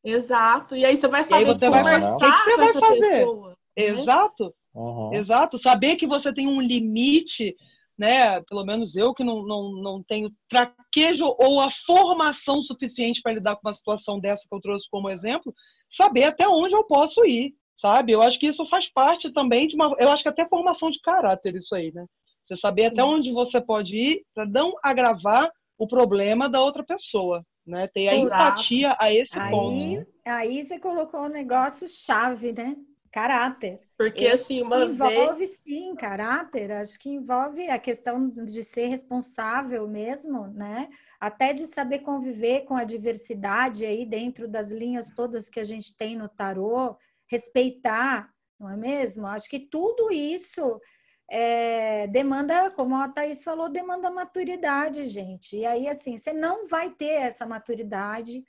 Exato. 0.03 0.75
E 0.75 0.85
aí 0.85 0.95
você 0.95 1.07
vai 1.07 1.23
saber 1.23 1.45
você 1.45 1.67
conversar 1.67 2.17
vai... 2.17 2.31
que 2.31 2.49
que 2.49 2.55
com 2.55 2.61
essa 2.61 2.79
fazer? 2.79 3.17
pessoa. 3.17 3.49
Né? 3.49 3.55
Exato. 3.75 4.55
Uhum. 4.73 5.13
Exato. 5.13 5.59
Saber 5.59 5.95
que 5.95 6.07
você 6.07 6.33
tem 6.33 6.47
um 6.47 6.61
limite 6.61 7.55
né? 7.99 8.41
Pelo 8.43 8.63
menos 8.65 8.95
eu 8.95 9.13
que 9.13 9.25
não, 9.25 9.45
não, 9.45 9.71
não 9.73 10.01
tenho 10.01 10.31
traquejo 10.47 11.25
ou 11.37 11.59
a 11.59 11.69
formação 11.69 12.63
suficiente 12.63 13.21
para 13.21 13.33
lidar 13.33 13.57
com 13.57 13.67
uma 13.67 13.73
situação 13.73 14.17
dessa 14.17 14.47
que 14.47 14.55
eu 14.55 14.61
trouxe 14.61 14.87
como 14.89 15.09
exemplo, 15.09 15.53
saber 15.89 16.23
até 16.23 16.47
onde 16.47 16.73
eu 16.73 16.85
posso 16.85 17.25
ir, 17.25 17.53
sabe? 17.75 18.13
Eu 18.13 18.21
acho 18.21 18.39
que 18.39 18.47
isso 18.47 18.65
faz 18.65 18.89
parte 18.89 19.29
também 19.33 19.67
de 19.67 19.75
uma. 19.75 19.93
Eu 19.99 20.09
acho 20.09 20.23
que 20.23 20.29
até 20.29 20.47
formação 20.47 20.89
de 20.89 21.01
caráter, 21.01 21.55
isso 21.55 21.75
aí, 21.75 21.91
né? 21.91 22.05
Você 22.45 22.55
saber 22.55 22.83
Sim. 22.83 22.87
até 22.87 23.03
onde 23.03 23.33
você 23.33 23.59
pode 23.59 23.97
ir 23.97 24.25
para 24.33 24.45
não 24.45 24.73
agravar 24.81 25.51
o 25.77 25.85
problema 25.85 26.47
da 26.47 26.61
outra 26.61 26.83
pessoa, 26.83 27.45
né? 27.67 27.85
Ter 27.93 28.07
a 28.07 28.15
empatia 28.15 28.95
a 28.97 29.13
esse 29.13 29.37
aí, 29.37 29.51
ponto. 29.51 30.07
Aí 30.25 30.63
você 30.63 30.79
colocou 30.79 31.25
um 31.25 31.29
negócio 31.29 31.85
chave, 31.85 32.53
né? 32.53 32.77
Caráter. 33.11 33.88
Porque, 33.99 34.27
assim, 34.27 34.61
uma 34.61 34.85
envolve, 34.85 35.39
vez... 35.39 35.57
sim, 35.57 35.93
caráter. 35.93 36.71
Acho 36.71 36.97
que 36.97 37.09
envolve 37.09 37.69
a 37.69 37.77
questão 37.77 38.29
de 38.29 38.63
ser 38.63 38.85
responsável 38.85 39.85
mesmo, 39.89 40.47
né? 40.47 40.87
Até 41.19 41.51
de 41.51 41.67
saber 41.67 41.99
conviver 41.99 42.61
com 42.61 42.77
a 42.77 42.85
diversidade 42.85 43.85
aí 43.85 44.05
dentro 44.05 44.47
das 44.47 44.71
linhas 44.71 45.09
todas 45.09 45.49
que 45.49 45.59
a 45.59 45.65
gente 45.65 45.97
tem 45.97 46.15
no 46.15 46.29
tarô, 46.29 46.95
respeitar, 47.27 48.33
não 48.57 48.69
é 48.69 48.77
mesmo? 48.77 49.27
Acho 49.27 49.49
que 49.49 49.59
tudo 49.59 50.09
isso 50.13 50.79
é, 51.29 52.07
demanda, 52.07 52.71
como 52.71 52.95
a 52.95 53.09
Thaís 53.09 53.43
falou, 53.43 53.67
demanda 53.67 54.09
maturidade, 54.09 55.09
gente. 55.09 55.57
E 55.57 55.65
aí, 55.65 55.89
assim, 55.89 56.17
você 56.17 56.31
não 56.31 56.65
vai 56.65 56.89
ter 56.89 57.19
essa 57.23 57.45
maturidade, 57.45 58.45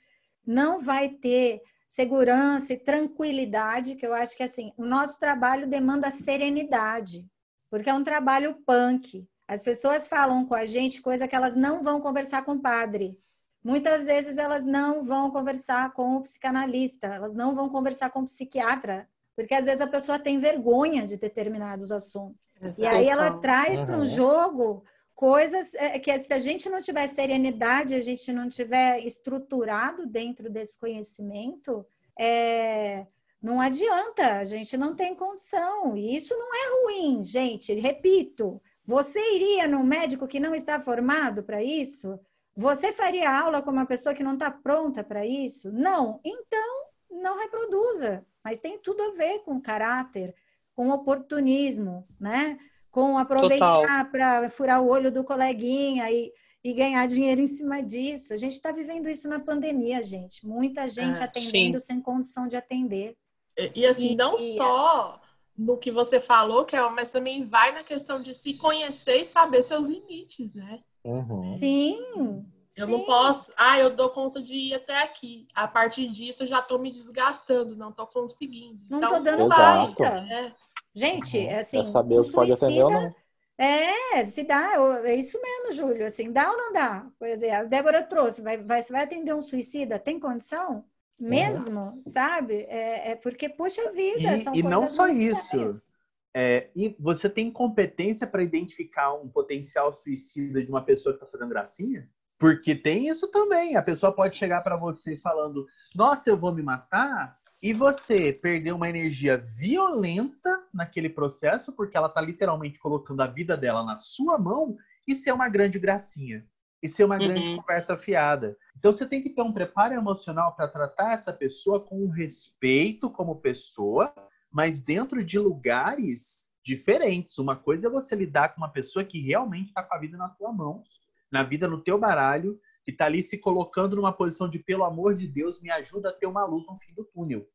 não 0.47 0.79
vai 0.79 1.09
ter 1.09 1.61
segurança 1.91 2.71
e 2.71 2.77
tranquilidade, 2.77 3.95
que 3.95 4.07
eu 4.07 4.13
acho 4.13 4.37
que 4.37 4.43
assim, 4.43 4.71
o 4.77 4.85
nosso 4.85 5.19
trabalho 5.19 5.67
demanda 5.67 6.09
serenidade, 6.09 7.27
porque 7.69 7.89
é 7.89 7.93
um 7.93 8.01
trabalho 8.01 8.55
punk. 8.65 9.27
As 9.45 9.61
pessoas 9.61 10.07
falam 10.07 10.45
com 10.45 10.55
a 10.55 10.65
gente 10.65 11.01
coisa 11.01 11.27
que 11.27 11.35
elas 11.35 11.53
não 11.53 11.83
vão 11.83 11.99
conversar 11.99 12.45
com 12.45 12.53
o 12.53 12.61
padre. 12.61 13.19
Muitas 13.61 14.05
vezes 14.05 14.37
elas 14.37 14.65
não 14.65 15.03
vão 15.03 15.29
conversar 15.29 15.91
com 15.91 16.15
o 16.15 16.21
psicanalista, 16.21 17.07
elas 17.07 17.33
não 17.33 17.53
vão 17.53 17.67
conversar 17.67 18.09
com 18.09 18.21
o 18.21 18.25
psiquiatra, 18.25 19.05
porque 19.35 19.53
às 19.53 19.65
vezes 19.65 19.81
a 19.81 19.87
pessoa 19.87 20.17
tem 20.17 20.39
vergonha 20.39 21.05
de 21.05 21.17
determinados 21.17 21.91
assuntos. 21.91 22.39
Exato. 22.61 22.79
E 22.79 22.87
aí 22.87 23.09
ela 23.09 23.31
traz 23.31 23.81
uhum. 23.81 23.85
para 23.85 23.97
um 23.97 24.05
jogo 24.05 24.85
coisas 25.21 25.75
é, 25.75 25.99
que 25.99 26.17
se 26.17 26.33
a 26.33 26.39
gente 26.39 26.67
não 26.67 26.81
tiver 26.81 27.05
serenidade, 27.05 27.93
a 27.93 28.01
gente 28.01 28.33
não 28.33 28.49
tiver 28.49 29.05
estruturado 29.05 30.07
dentro 30.07 30.49
desse 30.49 30.79
conhecimento, 30.79 31.85
é, 32.19 33.05
não 33.39 33.61
adianta, 33.61 34.37
a 34.37 34.43
gente 34.43 34.75
não 34.75 34.95
tem 34.95 35.13
condição. 35.13 35.95
E 35.95 36.15
isso 36.15 36.35
não 36.35 36.49
é 36.55 36.81
ruim, 36.81 37.23
gente. 37.23 37.71
Repito, 37.75 38.59
você 38.83 39.19
iria 39.35 39.67
num 39.67 39.83
médico 39.83 40.27
que 40.27 40.39
não 40.39 40.55
está 40.55 40.79
formado 40.79 41.43
para 41.43 41.61
isso? 41.61 42.19
Você 42.55 42.91
faria 42.91 43.29
aula 43.29 43.61
com 43.61 43.69
uma 43.69 43.85
pessoa 43.85 44.15
que 44.15 44.23
não 44.23 44.33
está 44.33 44.49
pronta 44.49 45.03
para 45.03 45.23
isso? 45.23 45.71
Não. 45.71 46.19
Então, 46.25 46.85
não 47.11 47.37
reproduza. 47.37 48.25
Mas 48.43 48.59
tem 48.59 48.79
tudo 48.79 49.03
a 49.03 49.11
ver 49.11 49.43
com 49.43 49.61
caráter, 49.61 50.33
com 50.73 50.89
oportunismo, 50.89 52.07
né? 52.19 52.57
Com 52.91 53.17
aproveitar 53.17 54.11
para 54.11 54.49
furar 54.49 54.81
o 54.81 54.89
olho 54.89 55.11
do 55.11 55.23
coleguinha 55.23 56.11
e, 56.11 56.31
e 56.63 56.73
ganhar 56.73 57.07
dinheiro 57.07 57.41
em 57.41 57.47
cima 57.47 57.81
disso. 57.81 58.33
A 58.33 58.37
gente 58.37 58.53
está 58.53 58.71
vivendo 58.71 59.09
isso 59.09 59.27
na 59.27 59.39
pandemia, 59.39 60.03
gente. 60.03 60.45
Muita 60.45 60.87
gente 60.87 61.21
é, 61.21 61.23
atendendo 61.23 61.79
sim. 61.79 61.85
sem 61.85 62.01
condição 62.01 62.47
de 62.47 62.57
atender. 62.57 63.15
E, 63.57 63.81
e 63.81 63.85
assim, 63.85 64.11
e, 64.11 64.15
não 64.15 64.37
e, 64.37 64.55
só 64.57 65.19
no 65.57 65.77
que 65.77 65.91
você 65.91 66.19
falou, 66.19 66.65
Kel, 66.65 66.89
mas 66.91 67.09
também 67.09 67.45
vai 67.45 67.71
na 67.71 67.83
questão 67.83 68.21
de 68.21 68.33
se 68.33 68.53
conhecer 68.55 69.21
e 69.21 69.25
saber 69.25 69.61
seus 69.61 69.87
limites, 69.87 70.53
né? 70.53 70.79
Uhum. 71.03 71.57
Sim. 71.57 72.45
Eu 72.77 72.85
Sim. 72.85 72.91
não 72.91 73.01
posso, 73.01 73.51
ah, 73.57 73.77
eu 73.77 73.93
dou 73.93 74.09
conta 74.09 74.41
de 74.41 74.53
ir 74.53 74.73
até 74.73 75.03
aqui. 75.03 75.45
A 75.53 75.67
partir 75.67 76.07
disso, 76.07 76.43
eu 76.43 76.47
já 76.47 76.59
estou 76.59 76.79
me 76.79 76.91
desgastando, 76.91 77.75
não 77.75 77.89
estou 77.89 78.07
conseguindo. 78.07 78.79
Não 78.89 79.01
estou 79.01 79.19
então, 79.19 79.37
dando 79.37 79.49
conta. 79.49 80.21
Né? 80.21 80.55
Gente, 80.93 81.37
uhum. 81.37 81.59
assim. 81.59 81.81
Pra 81.83 81.91
saber 81.91 82.19
o 82.19 82.23
que 82.23 82.31
pode 82.31 82.51
atender 82.51 82.83
ou 82.83 82.91
não. 82.91 83.15
É, 83.57 84.25
se 84.25 84.43
dá, 84.43 84.71
é 85.03 85.15
isso 85.15 85.39
mesmo, 85.39 85.71
Júlio. 85.71 86.05
Assim, 86.05 86.31
dá 86.31 86.51
ou 86.51 86.57
não 86.57 86.73
dá? 86.73 87.07
Pois 87.19 87.43
é, 87.43 87.55
a 87.55 87.63
Débora 87.63 88.01
trouxe, 88.01 88.41
vai, 88.41 88.57
vai, 88.57 88.81
você 88.81 88.91
vai 88.91 89.03
atender 89.03 89.35
um 89.35 89.41
suicida? 89.41 89.99
Tem 89.99 90.19
condição? 90.19 90.83
Mesmo, 91.19 91.79
uhum. 91.79 92.01
sabe? 92.01 92.65
É, 92.67 93.11
é, 93.11 93.15
porque, 93.15 93.47
puxa 93.47 93.91
vida, 93.91 94.33
e, 94.33 94.37
são 94.37 94.55
E 94.55 94.63
não 94.63 94.89
só 94.89 95.07
isso. 95.07 95.93
É, 96.35 96.71
e 96.75 96.95
você 96.99 97.29
tem 97.29 97.51
competência 97.51 98.25
para 98.25 98.41
identificar 98.41 99.13
um 99.13 99.29
potencial 99.29 99.93
suicida 99.93 100.63
de 100.63 100.71
uma 100.71 100.83
pessoa 100.83 101.13
que 101.13 101.23
está 101.23 101.31
fazendo 101.31 101.49
gracinha? 101.49 102.09
Porque 102.39 102.73
tem 102.73 103.07
isso 103.07 103.27
também. 103.27 103.75
A 103.75 103.83
pessoa 103.83 104.11
pode 104.11 104.35
chegar 104.35 104.61
para 104.61 104.75
você 104.75 105.17
falando: 105.17 105.67
Nossa, 105.95 106.31
eu 106.31 106.37
vou 106.37 106.51
me 106.51 106.63
matar 106.63 107.37
e 107.61 107.73
você 107.73 108.33
perder 108.33 108.73
uma 108.73 108.89
energia 108.89 109.37
violenta 109.37 110.63
naquele 110.73 111.09
processo, 111.09 111.71
porque 111.71 111.95
ela 111.95 112.07
está 112.07 112.19
literalmente 112.19 112.79
colocando 112.79 113.21
a 113.21 113.27
vida 113.27 113.55
dela 113.55 113.83
na 113.83 113.97
sua 113.97 114.39
mão, 114.39 114.75
e 115.07 115.15
ser 115.15 115.31
uma 115.31 115.49
grande 115.49 115.77
gracinha. 115.79 116.45
E 116.81 116.87
ser 116.87 117.03
uma 117.03 117.19
uhum. 117.19 117.27
grande 117.27 117.55
conversa 117.55 117.95
fiada. 117.95 118.57
Então 118.75 118.91
você 118.91 119.05
tem 119.05 119.21
que 119.21 119.29
ter 119.29 119.41
um 119.43 119.53
preparo 119.53 119.93
emocional 119.93 120.55
para 120.55 120.67
tratar 120.67 121.13
essa 121.13 121.31
pessoa 121.31 121.79
com 121.79 122.07
respeito 122.09 123.09
como 123.09 123.39
pessoa, 123.39 124.11
mas 124.51 124.81
dentro 124.81 125.23
de 125.23 125.37
lugares 125.37 126.51
diferentes. 126.63 127.37
Uma 127.37 127.55
coisa 127.55 127.87
é 127.87 127.89
você 127.89 128.15
lidar 128.15 128.49
com 128.49 128.61
uma 128.61 128.69
pessoa 128.69 129.05
que 129.05 129.19
realmente 129.21 129.67
está 129.67 129.83
com 129.83 129.93
a 129.93 129.99
vida 129.99 130.17
na 130.17 130.29
tua 130.29 130.51
mão, 130.51 130.83
na 131.31 131.43
vida 131.43 131.67
no 131.67 131.79
teu 131.79 131.99
baralho, 131.99 132.59
que 132.83 132.91
está 132.91 133.05
ali 133.05 133.21
se 133.21 133.37
colocando 133.37 133.95
numa 133.95 134.13
posição 134.13 134.49
de, 134.49 134.59
pelo 134.59 134.83
amor 134.83 135.15
de 135.15 135.27
Deus, 135.27 135.61
me 135.61 135.69
ajuda 135.71 136.09
a 136.09 136.13
ter 136.13 136.27
uma 136.27 136.45
luz 136.45 136.65
no 136.65 136.77
fim 136.77 136.93
do 136.93 137.03
túnel. 137.05 137.45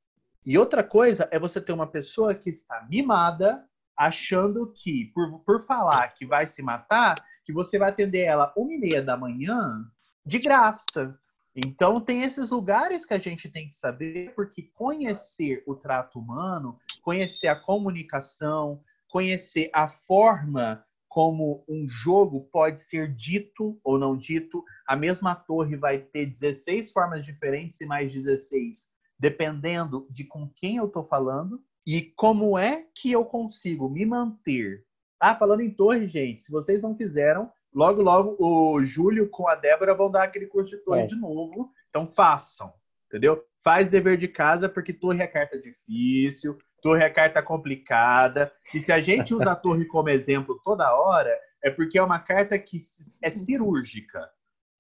E 0.45 0.57
outra 0.57 0.85
coisa 0.85 1.29
é 1.33 1.39
você 1.39 1.61
ter 1.61 1.73
uma 1.73 1.87
pessoa 1.87 2.35
que 2.35 2.51
está 2.51 2.87
mimada, 2.89 3.65
achando 3.97 4.73
que, 4.73 5.07
por, 5.15 5.41
por 5.41 5.63
falar 5.63 6.09
que 6.09 6.27
vai 6.27 6.47
se 6.47 6.63
matar, 6.63 7.25
que 7.45 7.53
você 7.53 7.79
vai 7.79 7.91
atender 7.91 8.21
ela 8.21 8.53
uma 8.57 8.73
e 8.73 8.79
meia 8.79 9.03
da 9.03 9.17
manhã 9.17 9.85
de 10.25 10.39
graça. 10.39 11.19
Então, 11.55 12.01
tem 12.01 12.23
esses 12.23 12.51
lugares 12.51 13.07
que 13.07 13.15
a 13.15 13.19
gente 13.19 13.49
tem 13.49 13.71
que 13.71 13.77
saber, 13.77 14.35
porque 14.35 14.71
conhecer 14.75 15.65
o 15.67 15.75
trato 15.75 16.19
humano, 16.19 16.79
conhecer 17.03 17.49
a 17.49 17.57
comunicação, 17.57 18.83
conhecer 19.09 19.71
a 19.73 19.89
forma 19.89 20.85
como 21.09 21.65
um 21.67 21.89
jogo 21.89 22.47
pode 22.53 22.83
ser 22.83 23.15
dito 23.15 23.81
ou 23.83 23.99
não 23.99 24.15
dito. 24.19 24.63
A 24.87 24.97
mesma 24.97 25.35
torre 25.35 25.77
vai 25.77 25.99
ter 25.99 26.27
16 26.27 26.93
formas 26.93 27.25
diferentes 27.25 27.81
e 27.81 27.87
mais 27.87 28.13
16, 28.13 28.89
dependendo 29.19 30.07
de 30.11 30.25
com 30.25 30.49
quem 30.57 30.77
eu 30.77 30.87
estou 30.87 31.05
falando 31.05 31.61
e 31.87 32.03
como 32.17 32.59
é 32.59 32.87
que 32.95 33.13
eu 33.13 33.25
consigo 33.25 33.89
me 33.89 34.05
manter. 34.05 34.85
Ah, 35.21 35.35
falando 35.35 35.61
em 35.61 35.71
torre, 35.71 36.07
gente, 36.07 36.45
se 36.45 36.53
vocês 36.53 36.83
não 36.83 36.97
fizeram, 36.97 37.51
logo, 37.75 38.03
logo 38.03 38.37
o 38.39 38.85
Júlio 38.85 39.29
com 39.31 39.49
a 39.49 39.55
Débora 39.55 39.95
vão 39.95 40.11
dar 40.11 40.25
aquele 40.25 40.47
curso 40.47 40.71
de 40.71 40.85
torre 40.85 41.03
é. 41.03 41.07
de 41.07 41.17
novo. 41.17 41.71
Então 41.89 42.07
façam, 42.07 42.73
entendeu? 43.07 43.43
Faz 43.65 43.89
dever 43.89 44.17
de 44.17 44.29
casa, 44.29 44.69
porque 44.69 44.93
torre 44.93 45.23
é 45.23 45.27
carta 45.27 45.59
difícil, 45.59 46.59
Torre 46.87 47.03
é 47.03 47.11
carta 47.11 47.43
complicada. 47.43 48.53
E 48.73 48.81
se 48.81 48.93
a 48.93 49.01
gente 49.01 49.35
usa 49.35 49.51
a 49.51 49.57
torre 49.57 49.85
como 49.87 50.09
exemplo 50.09 50.61
toda 50.63 50.95
hora, 50.95 51.37
é 51.61 51.69
porque 51.69 51.99
é 51.99 52.03
uma 52.03 52.21
carta 52.21 52.57
que 52.59 52.79
é 53.21 53.29
cirúrgica. 53.29 54.31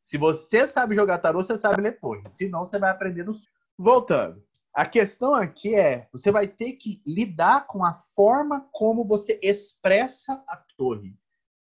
Se 0.07 0.16
você 0.16 0.69
sabe 0.69 0.95
jogar 0.95 1.19
tarô, 1.19 1.42
você 1.42 1.59
sabe 1.59 1.83
ler 1.83 1.99
torre. 1.99 2.23
Senão, 2.29 2.64
você 2.64 2.79
vai 2.79 2.90
aprender 2.90 3.25
no. 3.25 3.33
Voltando. 3.77 4.40
A 4.73 4.87
questão 4.87 5.35
aqui 5.35 5.75
é: 5.75 6.07
você 6.12 6.31
vai 6.31 6.47
ter 6.47 6.75
que 6.75 7.03
lidar 7.05 7.66
com 7.66 7.85
a 7.85 7.92
forma 8.14 8.69
como 8.71 9.05
você 9.05 9.37
expressa 9.42 10.45
a 10.47 10.62
torre. 10.79 11.12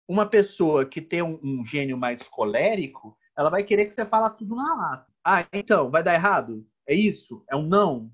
Uma 0.09 0.27
pessoa 0.27 0.85
que 0.85 1.01
tem 1.01 1.23
um, 1.23 1.39
um 1.41 1.65
gênio 1.65 1.97
mais 1.97 2.25
colérico, 2.25 3.17
ela 3.39 3.49
vai 3.49 3.63
querer 3.63 3.87
que 3.87 3.95
você 3.95 4.05
fala 4.05 4.29
tudo 4.29 4.57
na 4.57 4.75
lata. 4.75 5.07
Ah, 5.25 5.47
então, 5.53 5.89
vai 5.89 6.03
dar 6.03 6.15
errado? 6.15 6.67
É 6.85 6.97
isso? 6.97 7.45
É 7.49 7.55
um 7.55 7.63
não? 7.63 8.11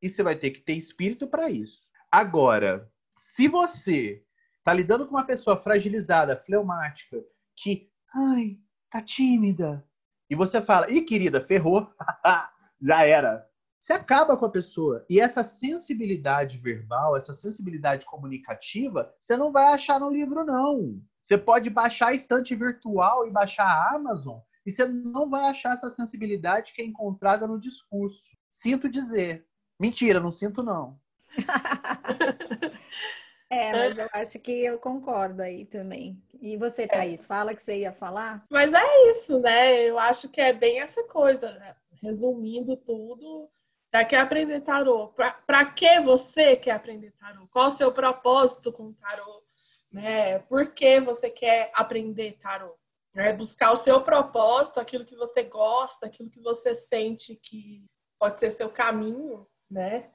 e 0.00 0.08
você 0.08 0.22
vai 0.22 0.36
ter 0.36 0.52
que 0.52 0.60
ter 0.60 0.74
espírito 0.74 1.26
para 1.26 1.50
isso. 1.50 1.88
Agora, 2.08 2.88
se 3.16 3.48
você 3.48 4.22
está 4.58 4.72
lidando 4.72 5.06
com 5.08 5.16
uma 5.16 5.26
pessoa 5.26 5.56
fragilizada, 5.56 6.36
fleumática, 6.36 7.20
que, 7.56 7.90
ai, 8.14 8.60
tá 8.90 9.00
tímida, 9.00 9.84
e 10.28 10.34
você 10.34 10.60
fala, 10.60 10.90
ih, 10.90 11.02
querida, 11.02 11.40
ferrou, 11.40 11.88
já 12.82 13.04
era. 13.04 13.48
Você 13.78 13.92
acaba 13.92 14.36
com 14.36 14.46
a 14.46 14.50
pessoa. 14.50 15.04
E 15.08 15.20
essa 15.20 15.44
sensibilidade 15.44 16.58
verbal, 16.58 17.16
essa 17.16 17.32
sensibilidade 17.32 18.04
comunicativa, 18.04 19.14
você 19.20 19.36
não 19.36 19.52
vai 19.52 19.72
achar 19.72 20.00
no 20.00 20.10
livro, 20.10 20.44
não. 20.44 21.00
Você 21.22 21.38
pode 21.38 21.70
baixar 21.70 22.08
a 22.08 22.14
estante 22.14 22.54
virtual 22.54 23.26
e 23.26 23.30
baixar 23.30 23.66
a 23.66 23.94
Amazon, 23.94 24.40
e 24.64 24.72
você 24.72 24.84
não 24.86 25.30
vai 25.30 25.48
achar 25.50 25.74
essa 25.74 25.90
sensibilidade 25.90 26.72
que 26.72 26.82
é 26.82 26.84
encontrada 26.84 27.46
no 27.46 27.60
discurso. 27.60 28.30
Sinto 28.50 28.88
dizer, 28.88 29.46
Mentira, 29.78 30.18
não 30.20 30.30
sinto 30.30 30.62
não. 30.62 30.98
é, 33.56 33.72
mas 33.72 33.98
eu 33.98 34.08
acho 34.12 34.38
que 34.38 34.52
eu 34.64 34.78
concordo 34.78 35.42
aí 35.42 35.64
também. 35.64 36.20
E 36.40 36.56
você, 36.56 36.82
é. 36.82 36.86
Thaís, 36.86 37.26
fala 37.26 37.54
que 37.54 37.62
você 37.62 37.80
ia 37.80 37.92
falar? 37.92 38.44
Mas 38.50 38.72
é 38.74 39.10
isso, 39.10 39.40
né? 39.40 39.82
Eu 39.82 39.98
acho 39.98 40.28
que 40.28 40.40
é 40.40 40.52
bem 40.52 40.80
essa 40.80 41.02
coisa. 41.04 41.50
Né? 41.52 41.74
Resumindo 42.02 42.76
tudo, 42.76 43.50
Para 43.90 44.04
que 44.04 44.14
aprender 44.14 44.60
tarô? 44.60 45.08
Para 45.46 45.64
que 45.64 46.00
você 46.00 46.56
quer 46.56 46.72
aprender 46.72 47.12
tarô? 47.12 47.48
Qual 47.48 47.68
o 47.68 47.72
seu 47.72 47.92
propósito 47.92 48.70
com 48.70 48.92
tarô? 48.92 49.42
Né? 49.90 50.38
Por 50.40 50.72
que 50.74 51.00
você 51.00 51.30
quer 51.30 51.70
aprender 51.74 52.36
tarô? 52.38 52.76
É 53.14 53.32
buscar 53.32 53.72
o 53.72 53.76
seu 53.76 54.02
propósito, 54.02 54.78
aquilo 54.78 55.06
que 55.06 55.16
você 55.16 55.42
gosta, 55.42 56.04
aquilo 56.04 56.28
que 56.28 56.40
você 56.40 56.74
sente 56.74 57.34
que 57.36 57.82
pode 58.18 58.38
ser 58.38 58.50
seu 58.50 58.68
caminho, 58.68 59.46
né? 59.70 60.10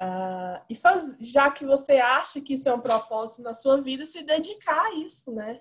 Uh, 0.00 0.62
e 0.70 0.74
faz, 0.76 1.16
já 1.20 1.50
que 1.50 1.64
você 1.64 1.94
acha 1.94 2.40
que 2.40 2.54
isso 2.54 2.68
é 2.68 2.74
um 2.74 2.80
propósito 2.80 3.42
na 3.42 3.54
sua 3.54 3.80
vida, 3.80 4.06
se 4.06 4.22
dedicar 4.22 4.86
a 4.86 4.94
isso, 4.94 5.32
né? 5.32 5.60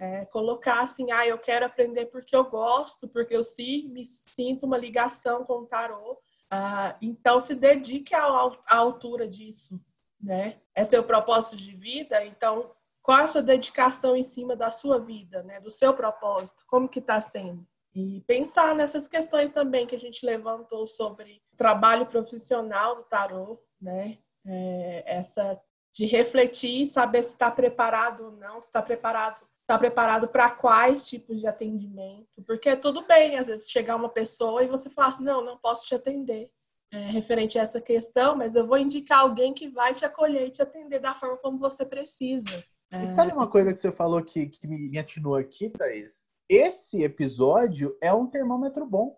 É, 0.00 0.24
colocar 0.26 0.82
assim, 0.82 1.12
ah, 1.12 1.24
eu 1.24 1.38
quero 1.38 1.64
aprender 1.64 2.06
porque 2.06 2.34
eu 2.34 2.44
gosto, 2.44 3.06
porque 3.06 3.36
eu 3.36 3.44
sim, 3.44 3.88
me 3.88 4.04
sinto 4.04 4.66
uma 4.66 4.76
ligação 4.76 5.44
com 5.44 5.60
o 5.60 5.66
tarô. 5.66 6.14
Uh, 6.52 6.96
então, 7.00 7.40
se 7.40 7.54
dedique 7.54 8.12
à, 8.14 8.24
à 8.24 8.76
altura 8.76 9.28
disso, 9.28 9.80
né? 10.20 10.60
É 10.74 10.82
seu 10.82 11.04
propósito 11.04 11.56
de 11.56 11.72
vida, 11.76 12.24
então 12.24 12.72
qual 13.02 13.18
a 13.18 13.26
sua 13.26 13.42
dedicação 13.42 14.16
em 14.16 14.22
cima 14.22 14.54
da 14.54 14.70
sua 14.70 14.98
vida, 14.98 15.42
né? 15.42 15.60
Do 15.60 15.70
seu 15.70 15.92
propósito, 15.92 16.64
como 16.66 16.88
que 16.88 17.00
está 17.00 17.20
sendo? 17.20 17.66
E 17.94 18.22
pensar 18.26 18.74
nessas 18.74 19.06
questões 19.06 19.52
também 19.52 19.86
que 19.86 19.94
a 19.94 19.98
gente 19.98 20.24
levantou 20.24 20.86
sobre 20.86 21.42
trabalho 21.62 22.06
profissional 22.06 22.96
do 22.96 23.02
tarô, 23.04 23.62
né? 23.80 24.18
É, 24.44 25.18
essa 25.18 25.60
de 25.92 26.06
refletir, 26.06 26.86
saber 26.86 27.22
se 27.22 27.32
está 27.32 27.50
preparado 27.50 28.24
ou 28.24 28.32
não, 28.32 28.60
se 28.60 28.66
está 28.68 28.82
preparado 28.82 29.40
está 29.62 29.78
preparado 29.78 30.26
para 30.26 30.50
quais 30.50 31.08
tipos 31.08 31.38
de 31.38 31.46
atendimento, 31.46 32.42
porque 32.44 32.68
é 32.68 32.76
tudo 32.76 33.06
bem, 33.06 33.38
às 33.38 33.46
vezes, 33.46 33.70
chegar 33.70 33.94
uma 33.94 34.08
pessoa 34.08 34.62
e 34.62 34.66
você 34.66 34.90
falar 34.90 35.08
assim, 35.08 35.22
não, 35.22 35.42
não 35.42 35.56
posso 35.56 35.86
te 35.86 35.94
atender 35.94 36.50
é, 36.92 36.98
referente 37.10 37.58
a 37.58 37.62
essa 37.62 37.80
questão, 37.80 38.36
mas 38.36 38.56
eu 38.56 38.66
vou 38.66 38.76
indicar 38.76 39.20
alguém 39.20 39.54
que 39.54 39.68
vai 39.68 39.94
te 39.94 40.04
acolher 40.04 40.48
e 40.48 40.50
te 40.50 40.60
atender 40.60 41.00
da 41.00 41.14
forma 41.14 41.36
como 41.38 41.58
você 41.58 41.86
precisa. 41.86 42.62
E 42.92 43.06
sabe 43.06 43.32
uma 43.32 43.48
coisa 43.48 43.72
que 43.72 43.78
você 43.78 43.90
falou 43.90 44.22
que, 44.22 44.48
que 44.48 44.66
me 44.66 44.98
atinou 44.98 45.36
aqui, 45.36 45.70
Thaís? 45.70 46.30
Esse 46.46 47.02
episódio 47.02 47.96
é 48.02 48.12
um 48.12 48.26
termômetro 48.26 48.84
bom. 48.84 49.16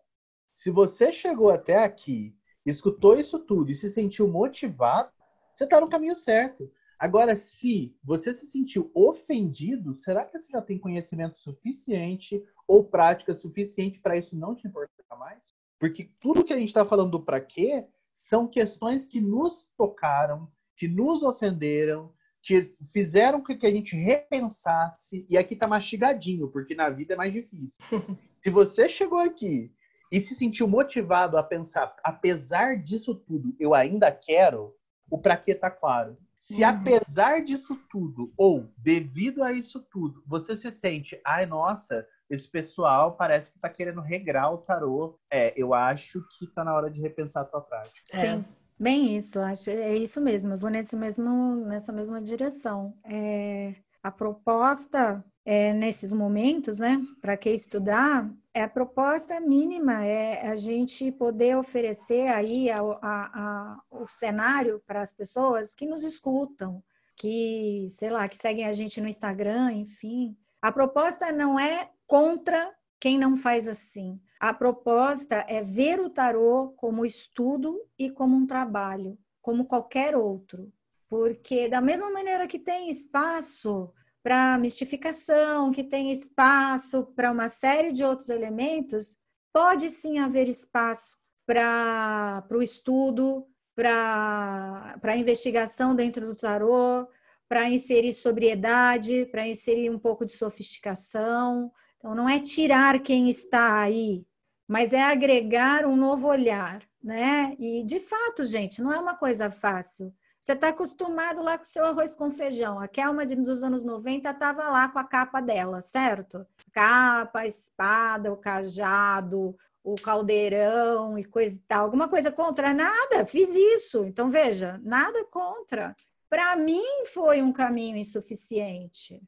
Se 0.55 0.71
você 0.71 1.13
chegou 1.13 1.51
até 1.51 1.83
aqui, 1.83 2.35
escutou 2.65 3.19
isso 3.19 3.39
tudo 3.41 3.71
e 3.71 3.75
se 3.75 3.91
sentiu 3.91 4.29
motivado, 4.29 5.11
você 5.55 5.65
está 5.65 5.81
no 5.81 5.89
caminho 5.89 6.17
certo. 6.17 6.71
Agora, 6.99 7.37
se 7.37 7.95
você 8.03 8.33
se 8.33 8.47
sentiu 8.47 8.91
ofendido, 8.95 9.95
será 9.95 10.25
que 10.25 10.39
você 10.39 10.51
já 10.51 10.63
tem 10.63 10.79
conhecimento 10.79 11.39
suficiente 11.39 12.43
ou 12.67 12.85
prática 12.85 13.35
suficiente 13.35 14.01
para 14.01 14.17
isso 14.17 14.37
não 14.37 14.55
te 14.55 14.67
importar 14.67 15.17
mais? 15.19 15.55
Porque 15.79 16.11
tudo 16.21 16.45
que 16.45 16.53
a 16.53 16.59
gente 16.59 16.69
está 16.69 16.85
falando 16.85 17.11
do 17.11 17.23
para 17.23 17.41
quê 17.41 17.87
são 18.15 18.47
questões 18.47 19.07
que 19.07 19.21
nos 19.21 19.73
tocaram, 19.77 20.51
que 20.77 20.89
nos 20.89 21.23
ofenderam, 21.23 22.13
que 22.41 22.75
fizeram 22.93 23.43
com 23.43 23.57
que 23.57 23.67
a 23.67 23.71
gente 23.71 23.97
repensasse. 23.97 25.27
E 25.29 25.37
aqui 25.37 25.57
tá 25.57 25.67
mastigadinho, 25.67 26.49
porque 26.49 26.75
na 26.75 26.89
vida 26.91 27.15
é 27.15 27.17
mais 27.17 27.33
difícil. 27.33 27.79
se 28.43 28.51
você 28.51 28.89
chegou 28.89 29.19
aqui 29.19 29.73
e 30.15 30.21
se 30.21 30.33
sentiu 30.33 30.69
motivado 30.69 31.37
a 31.37 31.43
pensar, 31.43 31.97
apesar 32.05 32.77
disso 32.77 33.17
tudo, 33.17 33.53
eu 33.59 33.75
ainda 33.75 34.13
quero, 34.13 34.73
o 35.11 35.19
para 35.19 35.37
quê 35.37 35.57
tá 35.57 35.69
claro. 35.69 36.17
Se 36.39 36.63
uhum. 36.63 36.69
apesar 36.69 37.43
disso 37.43 37.77
tudo, 37.91 38.33
ou 38.37 38.71
devido 38.79 39.43
a 39.43 39.53
isso 39.53 39.85
tudo, 39.91 40.23
você 40.25 40.55
se 40.55 40.71
sente, 40.71 41.21
ai, 41.27 41.47
nossa, 41.47 42.07
esse 42.31 42.49
pessoal 42.49 43.17
parece 43.17 43.53
que 43.53 43.59
tá 43.59 43.69
querendo 43.69 44.01
regrar 44.01 44.55
o 44.55 44.59
tarô, 44.59 45.19
é, 45.29 45.53
eu 45.61 45.75
acho 45.75 46.25
que 46.39 46.47
tá 46.47 46.63
na 46.63 46.73
hora 46.73 46.89
de 46.89 47.01
repensar 47.01 47.43
a 47.43 47.47
tua 47.47 47.63
prática. 47.63 48.17
Sim. 48.17 48.27
É. 48.27 48.45
Bem 48.79 49.17
isso, 49.17 49.41
acho 49.41 49.71
é 49.71 49.97
isso 49.97 50.21
mesmo. 50.21 50.53
Eu 50.53 50.59
vou 50.59 50.71
nesse 50.71 50.95
mesmo, 50.95 51.57
nessa 51.67 51.93
mesma 51.93 52.23
direção. 52.23 52.97
É, 53.05 53.75
a 54.01 54.13
proposta 54.13 55.25
é, 55.45 55.73
nesses 55.73 56.11
momentos, 56.11 56.79
né? 56.79 57.01
Para 57.21 57.37
que 57.37 57.51
estudar? 57.51 58.31
É 58.53 58.63
a 58.63 58.69
proposta 58.69 59.39
mínima, 59.41 60.05
é 60.05 60.47
a 60.47 60.57
gente 60.57 61.11
poder 61.13 61.57
oferecer 61.57 62.29
aí 62.29 62.71
a, 62.71 62.81
a, 62.81 62.95
a, 63.03 63.81
o 63.91 64.07
cenário 64.07 64.81
para 64.87 65.01
as 65.01 65.13
pessoas 65.13 65.75
que 65.75 65.87
nos 65.87 66.03
escutam, 66.03 66.83
que, 67.17 67.87
sei 67.91 68.11
lá, 68.11 68.29
que 68.29 68.37
seguem 68.37 68.67
a 68.67 68.73
gente 68.73 69.01
no 69.01 69.09
Instagram, 69.09 69.73
enfim. 69.73 70.37
A 70.63 70.73
proposta 70.73 71.31
não 71.31 71.59
é 71.59 71.91
contra 72.07 72.73
quem 73.01 73.19
não 73.19 73.37
faz 73.37 73.69
assim. 73.69 74.19
A 74.41 74.55
proposta 74.55 75.45
é 75.49 75.61
ver 75.61 76.01
o 76.01 76.09
tarô 76.09 76.73
como 76.77 77.05
estudo 77.05 77.79
e 77.99 78.11
como 78.11 78.35
um 78.37 78.47
trabalho, 78.47 79.19
como 79.43 79.67
qualquer 79.67 80.17
outro. 80.17 80.73
Porque, 81.09 81.69
da 81.69 81.81
mesma 81.81 82.11
maneira 82.11 82.47
que 82.47 82.59
tem 82.59 82.89
espaço 82.89 83.93
para 84.25 84.57
mistificação, 84.57 85.71
que 85.71 85.85
tem 85.85 86.11
espaço 86.11 87.05
para 87.15 87.31
uma 87.31 87.51
série 87.51 87.93
de 87.93 88.03
outros 88.03 88.31
elementos, 88.31 89.19
pode 89.53 89.91
sim 89.91 90.19
haver 90.19 90.49
espaço 90.49 91.19
para 91.47 92.43
o 92.51 92.63
estudo, 92.63 93.47
para 93.77 94.99
a 95.03 95.17
investigação 95.17 95.95
dentro 95.95 96.25
do 96.25 96.35
tarô, 96.35 97.07
para 97.47 97.69
inserir 97.69 98.15
sobriedade, 98.15 99.27
para 99.27 99.47
inserir 99.47 99.91
um 99.91 99.99
pouco 99.99 100.25
de 100.25 100.33
sofisticação. 100.33 101.71
Então, 101.99 102.15
não 102.15 102.27
é 102.27 102.41
tirar 102.41 103.01
quem 103.03 103.29
está 103.29 103.79
aí, 103.79 104.27
mas 104.67 104.95
é 104.95 105.03
agregar 105.03 105.85
um 105.85 105.97
novo 105.97 106.29
olhar, 106.29 106.81
né? 107.03 107.55
E 107.59 107.85
de 107.85 108.01
fato, 108.01 108.43
gente, 108.43 108.81
não 108.81 108.91
é 108.91 108.99
uma 108.99 109.15
coisa 109.15 109.51
fácil. 109.51 110.15
Você 110.45 110.53
está 110.53 110.69
acostumado 110.69 111.43
lá 111.43 111.57
com 111.57 111.65
o 111.65 111.67
seu 111.67 111.87
arroz 111.87 112.15
com 112.15 112.31
feijão. 112.31 112.79
A 112.79 112.87
Kelma 112.87 113.25
dos 113.25 113.63
anos 113.63 113.83
90 113.83 114.29
estava 114.29 114.69
lá 114.69 114.87
com 114.91 114.99
a 114.99 115.05
capa 115.05 115.41
dela, 115.41 115.81
certo? 115.81 116.47
Capa, 116.71 117.47
espada, 117.47 118.31
o 118.31 118.37
cajado, 118.37 119.57
o 119.83 119.95
caldeirão 119.95 121.19
e 121.19 121.25
coisa 121.25 121.57
e 121.57 121.61
tal. 121.61 121.87
Alguma 121.87 122.11
coisa 122.11 122.31
contra? 122.31 122.75
Nada, 122.75 123.25
fiz 123.25 123.55
isso. 123.55 124.05
Então, 124.05 124.29
veja, 124.29 124.79
nada 124.85 125.25
contra. 125.31 125.97
Para 126.29 126.55
mim 126.57 127.07
foi 127.07 127.41
um 127.41 127.51
caminho 127.51 127.97
insuficiente. 127.97 129.23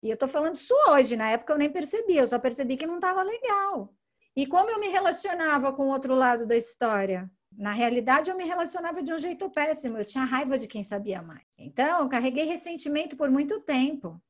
E 0.00 0.08
eu 0.08 0.14
estou 0.14 0.28
falando 0.28 0.54
isso 0.54 0.72
hoje, 0.90 1.16
na 1.16 1.30
época 1.30 1.52
eu 1.52 1.58
nem 1.58 1.68
percebi, 1.68 2.16
eu 2.16 2.28
só 2.28 2.38
percebi 2.38 2.76
que 2.76 2.86
não 2.86 2.94
estava 2.94 3.24
legal. 3.24 3.92
E 4.36 4.46
como 4.46 4.70
eu 4.70 4.78
me 4.78 4.86
relacionava 4.86 5.72
com 5.72 5.88
o 5.88 5.90
outro 5.90 6.14
lado 6.14 6.46
da 6.46 6.56
história? 6.56 7.28
Na 7.56 7.72
realidade, 7.72 8.30
eu 8.30 8.36
me 8.36 8.44
relacionava 8.44 9.02
de 9.02 9.12
um 9.12 9.18
jeito 9.18 9.50
péssimo, 9.50 9.98
eu 9.98 10.04
tinha 10.04 10.24
raiva 10.24 10.56
de 10.56 10.66
quem 10.66 10.82
sabia 10.82 11.20
mais. 11.22 11.58
Então, 11.58 12.00
eu 12.00 12.08
carreguei 12.08 12.44
ressentimento 12.44 13.16
por 13.16 13.30
muito 13.30 13.60
tempo. 13.60 14.20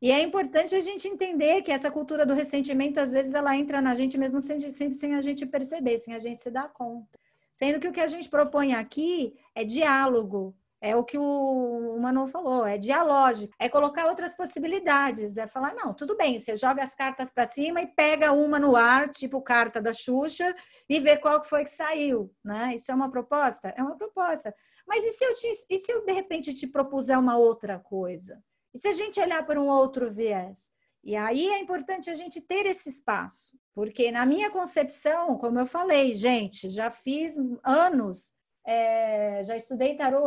E 0.00 0.12
é 0.12 0.20
importante 0.20 0.74
a 0.74 0.80
gente 0.80 1.08
entender 1.08 1.62
que 1.62 1.72
essa 1.72 1.90
cultura 1.90 2.26
do 2.26 2.34
ressentimento, 2.34 3.00
às 3.00 3.12
vezes, 3.12 3.32
ela 3.32 3.56
entra 3.56 3.80
na 3.80 3.94
gente 3.94 4.18
mesmo 4.18 4.40
sem, 4.40 4.60
sem 4.60 5.14
a 5.14 5.20
gente 5.20 5.46
perceber, 5.46 5.98
sem 5.98 6.14
a 6.14 6.18
gente 6.18 6.42
se 6.42 6.50
dar 6.50 6.68
conta. 6.72 7.18
Sendo 7.52 7.80
que 7.80 7.88
o 7.88 7.92
que 7.92 8.00
a 8.00 8.06
gente 8.06 8.28
propõe 8.28 8.74
aqui 8.74 9.34
é 9.54 9.64
diálogo, 9.64 10.54
é 10.84 10.94
o 10.94 11.02
que 11.02 11.16
o 11.16 11.98
Manu 11.98 12.28
falou, 12.28 12.66
é 12.66 12.76
dialógico, 12.76 13.54
é 13.58 13.70
colocar 13.70 14.06
outras 14.06 14.36
possibilidades, 14.36 15.38
é 15.38 15.46
falar, 15.46 15.74
não, 15.74 15.94
tudo 15.94 16.14
bem, 16.14 16.38
você 16.38 16.54
joga 16.54 16.82
as 16.82 16.94
cartas 16.94 17.30
para 17.30 17.46
cima 17.46 17.80
e 17.80 17.86
pega 17.86 18.32
uma 18.32 18.58
no 18.58 18.76
ar, 18.76 19.08
tipo 19.08 19.40
carta 19.40 19.80
da 19.80 19.94
Xuxa, 19.94 20.54
e 20.86 21.00
vê 21.00 21.16
qual 21.16 21.42
foi 21.42 21.64
que 21.64 21.70
saiu, 21.70 22.30
né? 22.44 22.74
Isso 22.74 22.92
é 22.92 22.94
uma 22.94 23.10
proposta? 23.10 23.68
É 23.74 23.82
uma 23.82 23.96
proposta. 23.96 24.54
Mas 24.86 25.02
e 25.06 25.12
se 25.12 25.24
eu, 25.24 25.34
te, 25.34 25.66
e 25.70 25.78
se 25.78 25.90
eu 25.90 26.04
de 26.04 26.12
repente 26.12 26.52
te 26.52 26.66
propuser 26.66 27.18
uma 27.18 27.38
outra 27.38 27.78
coisa? 27.78 28.38
E 28.74 28.78
se 28.78 28.88
a 28.88 28.92
gente 28.92 29.18
olhar 29.18 29.46
para 29.46 29.58
um 29.58 29.68
outro 29.68 30.12
viés? 30.12 30.68
E 31.02 31.16
aí 31.16 31.48
é 31.48 31.60
importante 31.60 32.10
a 32.10 32.14
gente 32.14 32.42
ter 32.42 32.66
esse 32.66 32.90
espaço, 32.90 33.58
porque 33.74 34.12
na 34.12 34.26
minha 34.26 34.50
concepção, 34.50 35.38
como 35.38 35.58
eu 35.58 35.66
falei, 35.66 36.14
gente, 36.14 36.68
já 36.68 36.90
fiz 36.90 37.36
anos 37.64 38.34
é, 38.66 39.42
já 39.44 39.56
estudei 39.56 39.94
tarô 39.94 40.24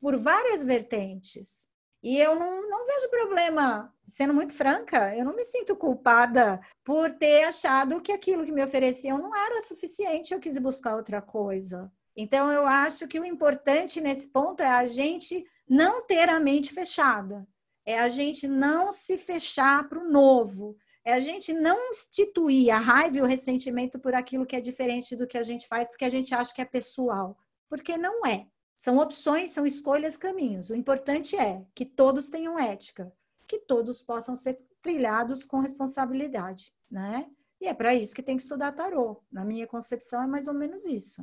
por 0.00 0.16
várias 0.16 0.64
vertentes. 0.64 1.68
E 2.02 2.16
eu 2.18 2.34
não, 2.34 2.68
não 2.68 2.86
vejo 2.86 3.10
problema, 3.10 3.92
sendo 4.06 4.32
muito 4.32 4.54
franca, 4.54 5.14
eu 5.14 5.24
não 5.24 5.36
me 5.36 5.44
sinto 5.44 5.76
culpada 5.76 6.58
por 6.82 7.10
ter 7.10 7.44
achado 7.44 8.00
que 8.00 8.10
aquilo 8.10 8.44
que 8.44 8.52
me 8.52 8.64
ofereciam 8.64 9.18
não 9.18 9.36
era 9.36 9.60
suficiente, 9.60 10.32
eu 10.32 10.40
quis 10.40 10.56
buscar 10.56 10.96
outra 10.96 11.20
coisa. 11.20 11.92
Então, 12.16 12.50
eu 12.50 12.64
acho 12.64 13.06
que 13.06 13.20
o 13.20 13.24
importante 13.24 14.00
nesse 14.00 14.28
ponto 14.28 14.62
é 14.62 14.68
a 14.68 14.86
gente 14.86 15.44
não 15.68 16.04
ter 16.06 16.28
a 16.30 16.40
mente 16.40 16.72
fechada, 16.72 17.46
é 17.84 18.00
a 18.00 18.08
gente 18.08 18.48
não 18.48 18.92
se 18.92 19.18
fechar 19.18 19.86
para 19.86 19.98
o 19.98 20.10
novo, 20.10 20.76
é 21.04 21.12
a 21.12 21.20
gente 21.20 21.52
não 21.52 21.90
instituir 21.90 22.74
a 22.74 22.78
raiva 22.78 23.18
e 23.18 23.22
o 23.22 23.26
ressentimento 23.26 23.98
por 23.98 24.14
aquilo 24.14 24.46
que 24.46 24.56
é 24.56 24.60
diferente 24.60 25.14
do 25.14 25.26
que 25.26 25.36
a 25.36 25.42
gente 25.42 25.68
faz, 25.68 25.86
porque 25.88 26.04
a 26.04 26.10
gente 26.10 26.34
acha 26.34 26.54
que 26.54 26.62
é 26.62 26.64
pessoal 26.64 27.36
porque 27.70 27.96
não 27.96 28.26
é. 28.26 28.46
São 28.76 28.98
opções, 28.98 29.50
são 29.52 29.64
escolhas, 29.64 30.16
caminhos. 30.16 30.70
O 30.70 30.74
importante 30.74 31.36
é 31.36 31.64
que 31.74 31.86
todos 31.86 32.28
tenham 32.28 32.58
ética, 32.58 33.12
que 33.46 33.58
todos 33.58 34.02
possam 34.02 34.34
ser 34.34 34.58
trilhados 34.82 35.44
com 35.44 35.60
responsabilidade, 35.60 36.74
né? 36.90 37.30
E 37.60 37.66
é 37.68 37.74
para 37.74 37.94
isso 37.94 38.14
que 38.14 38.22
tem 38.22 38.36
que 38.36 38.42
estudar 38.42 38.72
tarô. 38.72 39.22
Na 39.30 39.44
minha 39.44 39.66
concepção 39.66 40.22
é 40.22 40.26
mais 40.26 40.48
ou 40.48 40.54
menos 40.54 40.84
isso. 40.84 41.22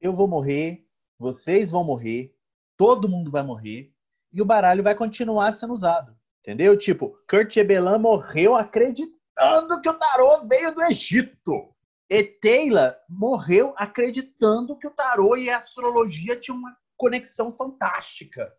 eu 0.00 0.14
vou 0.14 0.28
morrer, 0.28 0.86
vocês 1.18 1.70
vão 1.70 1.82
morrer, 1.82 2.32
todo 2.76 3.08
mundo 3.08 3.30
vai 3.30 3.42
morrer 3.42 3.92
e 4.32 4.40
o 4.40 4.44
baralho 4.44 4.84
vai 4.84 4.94
continuar 4.94 5.52
sendo 5.54 5.72
usado. 5.72 6.16
Entendeu? 6.40 6.78
Tipo, 6.78 7.18
Kurt 7.28 7.56
Ebelan 7.56 7.98
morreu 7.98 8.54
acreditando 8.54 9.80
que 9.82 9.88
o 9.88 9.98
tarô 9.98 10.46
veio 10.46 10.74
do 10.74 10.82
Egito. 10.82 11.74
E 12.10 12.24
Taylor 12.24 12.94
morreu 13.08 13.74
acreditando 13.76 14.76
que 14.76 14.86
o 14.86 14.90
tarô 14.90 15.36
e 15.36 15.50
a 15.50 15.58
astrologia 15.58 16.36
tinham 16.36 16.58
uma 16.58 16.76
conexão 16.96 17.52
fantástica. 17.52 18.52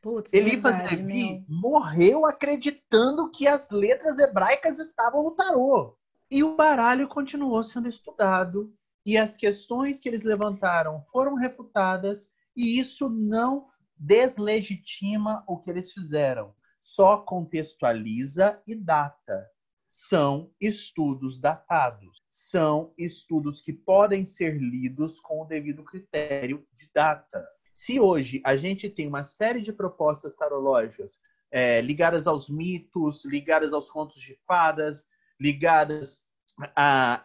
Putz, 0.00 0.32
verdade, 0.32 0.96
Levi 0.96 1.06
meu. 1.06 1.44
morreu 1.48 2.26
acreditando 2.26 3.30
que 3.30 3.46
as 3.46 3.70
letras 3.70 4.18
hebraicas 4.18 4.78
estavam 4.78 5.22
no 5.22 5.30
tarô. 5.30 5.96
E 6.30 6.42
o 6.42 6.56
baralho 6.56 7.08
continuou 7.08 7.62
sendo 7.62 7.88
estudado 7.88 8.74
e 9.04 9.16
as 9.16 9.36
questões 9.36 10.00
que 10.00 10.08
eles 10.08 10.22
levantaram 10.22 11.02
foram 11.12 11.34
refutadas 11.34 12.32
e 12.56 12.78
isso 12.80 13.08
não 13.08 13.66
deslegitima 13.96 15.44
o 15.46 15.58
que 15.58 15.70
eles 15.70 15.92
fizeram, 15.92 16.54
só 16.80 17.18
contextualiza 17.18 18.62
e 18.66 18.74
data. 18.74 19.48
São 19.88 20.50
estudos 20.60 21.40
datados, 21.40 22.23
são 22.34 22.92
estudos 22.98 23.60
que 23.60 23.72
podem 23.72 24.24
ser 24.24 24.60
lidos 24.60 25.20
com 25.20 25.42
o 25.42 25.44
devido 25.44 25.84
critério 25.84 26.66
de 26.74 26.90
data. 26.92 27.46
Se 27.72 28.00
hoje 28.00 28.42
a 28.44 28.56
gente 28.56 28.90
tem 28.90 29.06
uma 29.06 29.22
série 29.22 29.62
de 29.62 29.72
propostas 29.72 30.34
tarológicas 30.34 31.20
é, 31.48 31.80
ligadas 31.80 32.26
aos 32.26 32.48
mitos, 32.50 33.24
ligadas 33.24 33.72
aos 33.72 33.88
contos 33.88 34.20
de 34.20 34.36
fadas, 34.48 35.08
ligadas 35.40 36.26
a, 36.74 37.24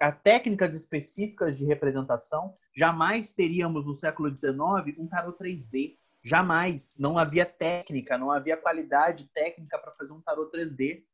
a, 0.00 0.12
técnicas 0.12 0.74
específicas 0.74 1.56
de 1.56 1.64
representação. 1.64 2.56
Jamais 2.76 3.32
teríamos 3.32 3.86
no 3.86 3.94
século 3.94 4.36
XIX 4.36 4.98
um 4.98 5.06
tarot 5.06 5.38
3D. 5.38 5.96
Jamais. 6.24 6.96
Não 6.98 7.16
havia 7.16 7.46
técnica, 7.46 8.18
não 8.18 8.32
havia 8.32 8.56
qualidade 8.56 9.30
técnica 9.32 9.78
para 9.78 9.92
fazer 9.92 10.12
um 10.12 10.20
tarot 10.20 10.50
3D. 10.50 11.04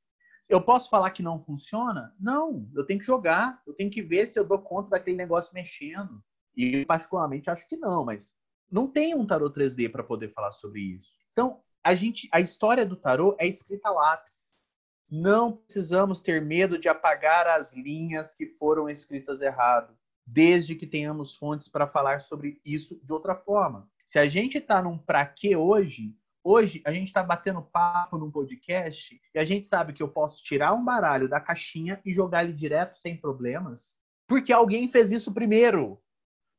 Eu 0.48 0.62
posso 0.62 0.88
falar 0.88 1.10
que 1.10 1.22
não 1.22 1.42
funciona? 1.42 2.14
Não. 2.18 2.68
Eu 2.74 2.84
tenho 2.84 2.98
que 2.98 3.06
jogar. 3.06 3.62
Eu 3.66 3.74
tenho 3.74 3.90
que 3.90 4.02
ver 4.02 4.26
se 4.26 4.38
eu 4.38 4.44
dou 4.44 4.58
conta 4.58 4.90
daquele 4.90 5.16
negócio 5.16 5.52
mexendo. 5.52 6.22
E 6.56 6.84
particularmente 6.86 7.50
acho 7.50 7.68
que 7.68 7.76
não, 7.76 8.04
mas 8.04 8.34
não 8.70 8.88
tem 8.88 9.14
um 9.14 9.26
tarot 9.26 9.54
3D 9.54 9.90
para 9.90 10.02
poder 10.02 10.32
falar 10.32 10.52
sobre 10.52 10.80
isso. 10.80 11.18
Então, 11.32 11.60
a 11.84 11.94
gente, 11.94 12.28
a 12.32 12.40
história 12.40 12.84
do 12.84 12.96
tarot 12.96 13.36
é 13.38 13.46
escrita 13.46 13.88
a 13.88 13.92
lápis. 13.92 14.50
Não 15.10 15.52
precisamos 15.52 16.20
ter 16.20 16.42
medo 16.42 16.78
de 16.78 16.88
apagar 16.88 17.46
as 17.46 17.74
linhas 17.74 18.34
que 18.34 18.46
foram 18.46 18.90
escritas 18.90 19.40
errado, 19.40 19.96
desde 20.26 20.74
que 20.74 20.86
tenhamos 20.86 21.34
fontes 21.34 21.68
para 21.68 21.86
falar 21.86 22.20
sobre 22.20 22.60
isso 22.64 23.00
de 23.02 23.12
outra 23.12 23.34
forma. 23.34 23.88
Se 24.04 24.18
a 24.18 24.28
gente 24.28 24.58
está 24.58 24.82
num 24.82 24.98
pra 24.98 25.24
quê 25.24 25.56
hoje, 25.56 26.14
hoje 26.48 26.82
a 26.86 26.92
gente 26.92 27.08
está 27.08 27.22
batendo 27.22 27.62
papo 27.62 28.16
num 28.16 28.30
podcast 28.30 29.20
e 29.34 29.38
a 29.38 29.44
gente 29.44 29.68
sabe 29.68 29.92
que 29.92 30.02
eu 30.02 30.08
posso 30.08 30.42
tirar 30.42 30.72
um 30.74 30.84
baralho 30.84 31.28
da 31.28 31.40
caixinha 31.40 32.00
e 32.04 32.14
jogar 32.14 32.44
ele 32.44 32.52
direto 32.52 32.98
sem 32.98 33.16
problemas, 33.16 33.96
porque 34.26 34.52
alguém 34.52 34.88
fez 34.88 35.10
isso 35.12 35.32
primeiro. 35.32 36.00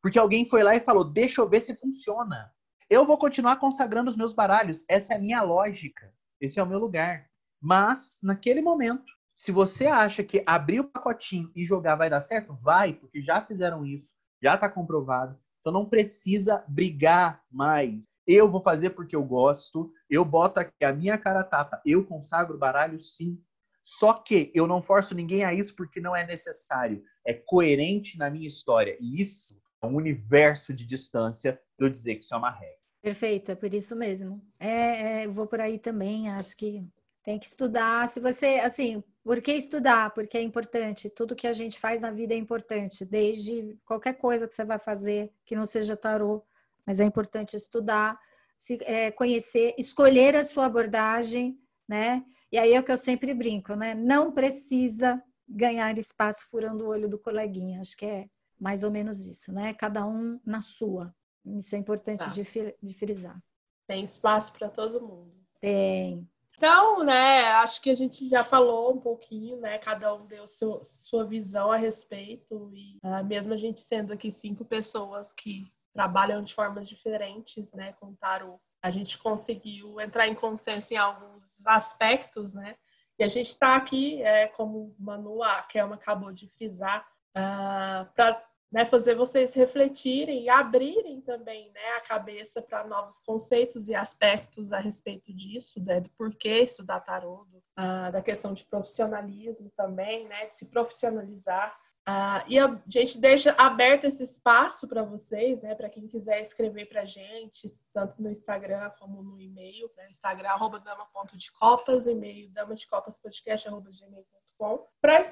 Porque 0.02 0.20
alguém 0.20 0.46
foi 0.46 0.64
lá 0.64 0.76
e 0.76 0.80
falou: 0.80 1.04
deixa 1.04 1.42
eu 1.42 1.50
ver 1.50 1.62
se 1.62 1.76
funciona. 1.76 2.52
Eu 2.90 3.06
vou 3.06 3.18
continuar 3.18 3.58
consagrando 3.58 4.10
os 4.10 4.16
meus 4.16 4.34
baralhos. 4.34 4.84
Essa 4.88 5.14
é 5.14 5.18
a 5.18 5.20
minha 5.20 5.42
lógica. 5.42 6.14
Esse 6.40 6.60
é 6.60 6.64
o 6.64 6.68
meu 6.68 6.80
lugar. 6.80 7.30
Mas, 7.62 8.18
naquele 8.24 8.62
momento, 8.62 9.12
se 9.36 9.52
você 9.52 9.88
acha 9.88 10.24
que 10.24 10.44
abrir 10.46 10.80
o 10.80 10.90
pacotinho 10.90 11.52
e 11.56 11.66
jogar 11.66 11.96
vai 11.96 12.10
dar 12.10 12.22
certo, 12.22 12.54
vai, 12.56 12.94
porque 12.94 13.22
já 13.22 13.46
fizeram 13.46 13.86
isso, 13.86 14.14
já 14.42 14.56
está 14.56 14.70
comprovado. 14.70 15.38
Então 15.60 15.72
não 15.72 15.86
precisa 15.88 16.64
brigar 16.68 17.44
mais. 17.52 18.09
Eu 18.32 18.48
vou 18.48 18.62
fazer 18.62 18.92
porque 18.92 19.16
eu 19.16 19.24
gosto, 19.24 19.92
eu 20.08 20.24
boto 20.24 20.60
aqui 20.60 20.86
a 20.86 20.94
minha 20.94 21.18
cara 21.18 21.44
tapa, 21.44 21.82
eu 21.84 22.06
consagro 22.06 22.60
baralho 22.60 23.00
sim. 23.00 23.42
Só 23.84 24.14
que 24.14 24.52
eu 24.54 24.68
não 24.68 24.84
forço 24.84 25.16
ninguém 25.16 25.44
a 25.44 25.52
isso 25.52 25.76
porque 25.76 26.00
não 26.00 26.16
é 26.16 26.24
necessário. 26.28 27.04
É 27.26 27.34
coerente 27.34 28.20
na 28.20 28.30
minha 28.30 28.48
história. 28.48 28.96
E 29.02 29.20
isso 29.20 29.60
é 29.82 29.88
um 29.88 29.96
universo 29.96 30.72
de 30.76 30.86
distância 30.86 31.60
de 31.76 31.84
eu 31.84 31.90
dizer 31.90 32.18
que 32.18 32.24
isso 32.24 32.36
é 32.36 32.38
uma 32.38 32.52
regra. 32.52 32.78
Perfeito, 33.02 33.52
é 33.52 33.56
por 33.56 33.74
isso 33.74 33.96
mesmo. 33.96 34.40
É, 34.60 35.24
é, 35.24 35.28
vou 35.28 35.48
por 35.48 35.60
aí 35.60 35.80
também, 35.80 36.30
acho 36.30 36.56
que 36.56 36.86
tem 37.24 37.40
que 37.40 37.48
estudar. 37.48 38.08
Se 38.08 38.20
você, 38.20 38.60
assim, 38.60 39.04
por 39.24 39.42
que 39.42 39.54
estudar? 39.54 40.14
Porque 40.14 40.38
é 40.38 40.42
importante. 40.44 41.10
Tudo 41.10 41.36
que 41.36 41.48
a 41.48 41.54
gente 41.54 41.80
faz 41.80 42.02
na 42.02 42.12
vida 42.12 42.36
é 42.36 42.38
importante, 42.38 43.04
desde 43.04 43.76
qualquer 43.86 44.14
coisa 44.14 44.48
que 44.48 44.54
você 44.54 44.64
vai 44.64 44.78
fazer 44.78 45.32
que 45.46 45.56
não 45.56 45.66
seja 45.66 45.98
tarô, 45.98 46.44
mas 46.90 47.00
é 47.00 47.06
importante 47.06 47.56
estudar, 47.56 48.20
se, 48.58 48.80
é, 48.82 49.12
conhecer, 49.12 49.76
escolher 49.78 50.36
a 50.36 50.44
sua 50.44 50.66
abordagem, 50.66 51.56
né? 51.88 52.26
E 52.52 52.58
aí 52.58 52.74
é 52.74 52.80
o 52.80 52.84
que 52.84 52.92
eu 52.92 52.98
sempre 52.98 53.32
brinco, 53.32 53.76
né? 53.76 53.94
Não 53.94 54.32
precisa 54.32 55.24
ganhar 55.48 55.96
espaço 56.00 56.48
furando 56.50 56.84
o 56.84 56.88
olho 56.88 57.08
do 57.08 57.20
coleguinha. 57.20 57.80
Acho 57.80 57.96
que 57.96 58.08
é 58.08 58.28
mais 58.60 58.84
ou 58.84 58.90
menos 58.90 59.28
isso, 59.28 59.54
né? 59.54 59.72
Cada 59.76 60.04
um 60.04 60.40
na 60.44 60.64
sua. 60.64 61.14
Isso 61.46 61.76
é 61.76 61.78
importante 61.78 62.26
tá. 62.26 62.32
de, 62.32 62.94
frisar. 62.96 63.40
Tem 63.86 64.04
espaço 64.04 64.52
para 64.54 64.68
todo 64.68 65.00
mundo. 65.00 65.32
Tem. 65.62 66.28
Então, 66.58 67.04
né, 67.04 67.44
acho 67.52 67.84
que 67.84 67.92
a 67.92 67.96
gente 67.96 68.28
já 68.28 68.44
falou 68.44 68.96
um 68.96 69.00
pouquinho, 69.00 69.60
né? 69.60 69.78
Cada 69.78 70.12
um 70.16 70.26
deu 70.26 70.48
seu, 70.48 70.84
sua 70.84 71.24
visão 71.24 71.72
a 71.72 71.78
respeito. 71.78 72.72
E 72.74 72.98
uh, 73.04 73.24
mesmo 73.24 73.54
a 73.54 73.58
gente 73.58 73.80
sendo 73.80 74.12
aqui 74.12 74.32
cinco 74.32 74.66
pessoas 74.66 75.32
que 75.32 75.72
trabalham 75.94 76.44
de 76.44 76.54
formas 76.54 76.88
diferentes, 76.88 77.74
né, 77.74 77.94
com 77.94 78.16
tarot, 78.16 78.60
a 78.82 78.90
gente 78.90 79.18
conseguiu 79.18 80.00
entrar 80.00 80.28
em 80.28 80.36
consenso 80.36 80.94
em 80.94 80.98
alguns 80.98 81.66
aspectos, 81.68 82.54
né? 82.54 82.76
E 83.18 83.24
a 83.24 83.28
gente 83.28 83.48
está 83.48 83.76
aqui, 83.76 84.24
é, 84.24 84.48
como 84.48 84.96
Manu, 84.98 85.44
a 85.44 85.62
Kelma 85.64 85.96
acabou 85.96 86.32
de 86.32 86.48
frisar, 86.48 87.02
uh, 87.36 87.36
ah, 87.36 88.10
para 88.16 88.42
né, 88.72 88.86
fazer 88.86 89.16
vocês 89.16 89.52
refletirem 89.54 90.44
e 90.44 90.50
abrirem 90.50 91.20
também 91.22 91.72
né, 91.72 91.90
a 91.98 92.02
cabeça 92.02 92.62
para 92.62 92.86
novos 92.88 93.20
conceitos 93.20 93.90
e 93.90 93.96
aspectos 93.96 94.72
a 94.72 94.80
respeito 94.80 95.34
disso, 95.34 95.84
né, 95.84 96.00
do 96.00 96.10
porquê 96.12 96.64
estudar 96.64 97.02
tarô, 97.02 97.46
do, 97.50 97.58
uh, 97.58 98.12
da 98.12 98.22
questão 98.22 98.54
de 98.54 98.64
profissionalismo 98.64 99.70
também, 99.76 100.28
né, 100.28 100.46
de 100.46 100.54
se 100.54 100.66
profissionalizar. 100.68 101.78
Uh, 102.10 102.42
e 102.48 102.58
a 102.58 102.82
gente 102.88 103.20
deixa 103.20 103.52
aberto 103.52 104.06
esse 104.06 104.24
espaço 104.24 104.88
para 104.88 105.04
vocês, 105.04 105.62
né, 105.62 105.76
para 105.76 105.90
quem 105.90 106.08
quiser 106.08 106.42
escrever 106.42 106.88
para 106.88 107.02
a 107.02 107.06
gente, 107.06 107.72
tanto 107.94 108.20
no 108.20 108.32
Instagram 108.32 108.90
como 108.98 109.22
no 109.22 109.40
e-mail, 109.40 109.92
né, 109.96 110.10
Instagram, 110.10 110.50
arroba 110.50 110.80
dama.decopas, 110.80 112.08
e-mail 112.08 112.50
damadecopaspodcast.gmail.com, 112.50 114.88
para 115.00 115.24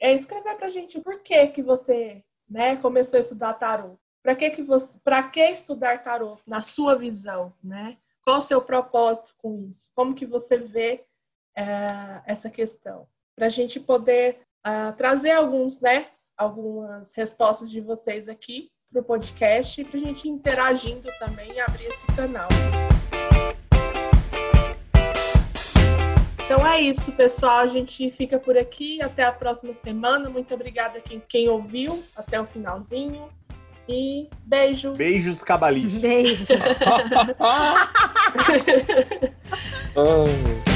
é, 0.00 0.14
escrever 0.14 0.56
para 0.56 0.68
a 0.68 0.70
gente 0.70 0.98
por 1.02 1.20
que 1.20 1.48
que 1.48 1.62
você 1.62 2.24
né, 2.48 2.76
começou 2.76 3.18
a 3.18 3.20
estudar 3.20 3.52
tarô. 3.54 3.98
Para 4.22 4.34
que 4.34 4.48
que 4.48 4.62
você, 4.62 4.98
que 5.30 5.50
estudar 5.50 6.02
tarô 6.02 6.38
na 6.46 6.62
sua 6.62 6.94
visão, 6.94 7.52
né? 7.62 7.98
Qual 8.24 8.38
o 8.38 8.42
seu 8.42 8.62
propósito 8.62 9.34
com 9.36 9.68
isso? 9.70 9.90
Como 9.94 10.14
que 10.14 10.24
você 10.24 10.56
vê 10.56 11.04
é, 11.54 12.22
essa 12.24 12.48
questão? 12.48 13.06
Para 13.36 13.44
a 13.46 13.50
gente 13.50 13.78
poder 13.78 14.40
uh, 14.66 14.96
trazer 14.96 15.32
alguns, 15.32 15.78
né, 15.80 16.10
algumas 16.42 17.14
respostas 17.14 17.70
de 17.70 17.80
vocês 17.80 18.28
aqui 18.28 18.70
para 18.90 19.00
o 19.00 19.04
podcast, 19.04 19.82
para 19.84 19.98
a 19.98 20.02
gente 20.02 20.28
interagindo 20.28 21.08
também 21.18 21.52
e 21.52 21.60
abrir 21.60 21.86
esse 21.86 22.06
canal. 22.08 22.48
Então 26.44 26.66
é 26.66 26.80
isso, 26.80 27.10
pessoal. 27.12 27.60
A 27.60 27.66
gente 27.66 28.10
fica 28.10 28.38
por 28.38 28.58
aqui. 28.58 29.00
Até 29.00 29.24
a 29.24 29.32
próxima 29.32 29.72
semana. 29.72 30.28
Muito 30.28 30.52
obrigada 30.52 30.98
a 30.98 31.00
quem, 31.00 31.22
quem 31.26 31.48
ouviu 31.48 32.02
até 32.14 32.38
o 32.38 32.44
finalzinho. 32.44 33.30
E 33.88 34.28
beijo. 34.44 34.92
Beijos 34.92 35.42
cabalistas. 35.42 36.00
Beijos. 36.00 36.48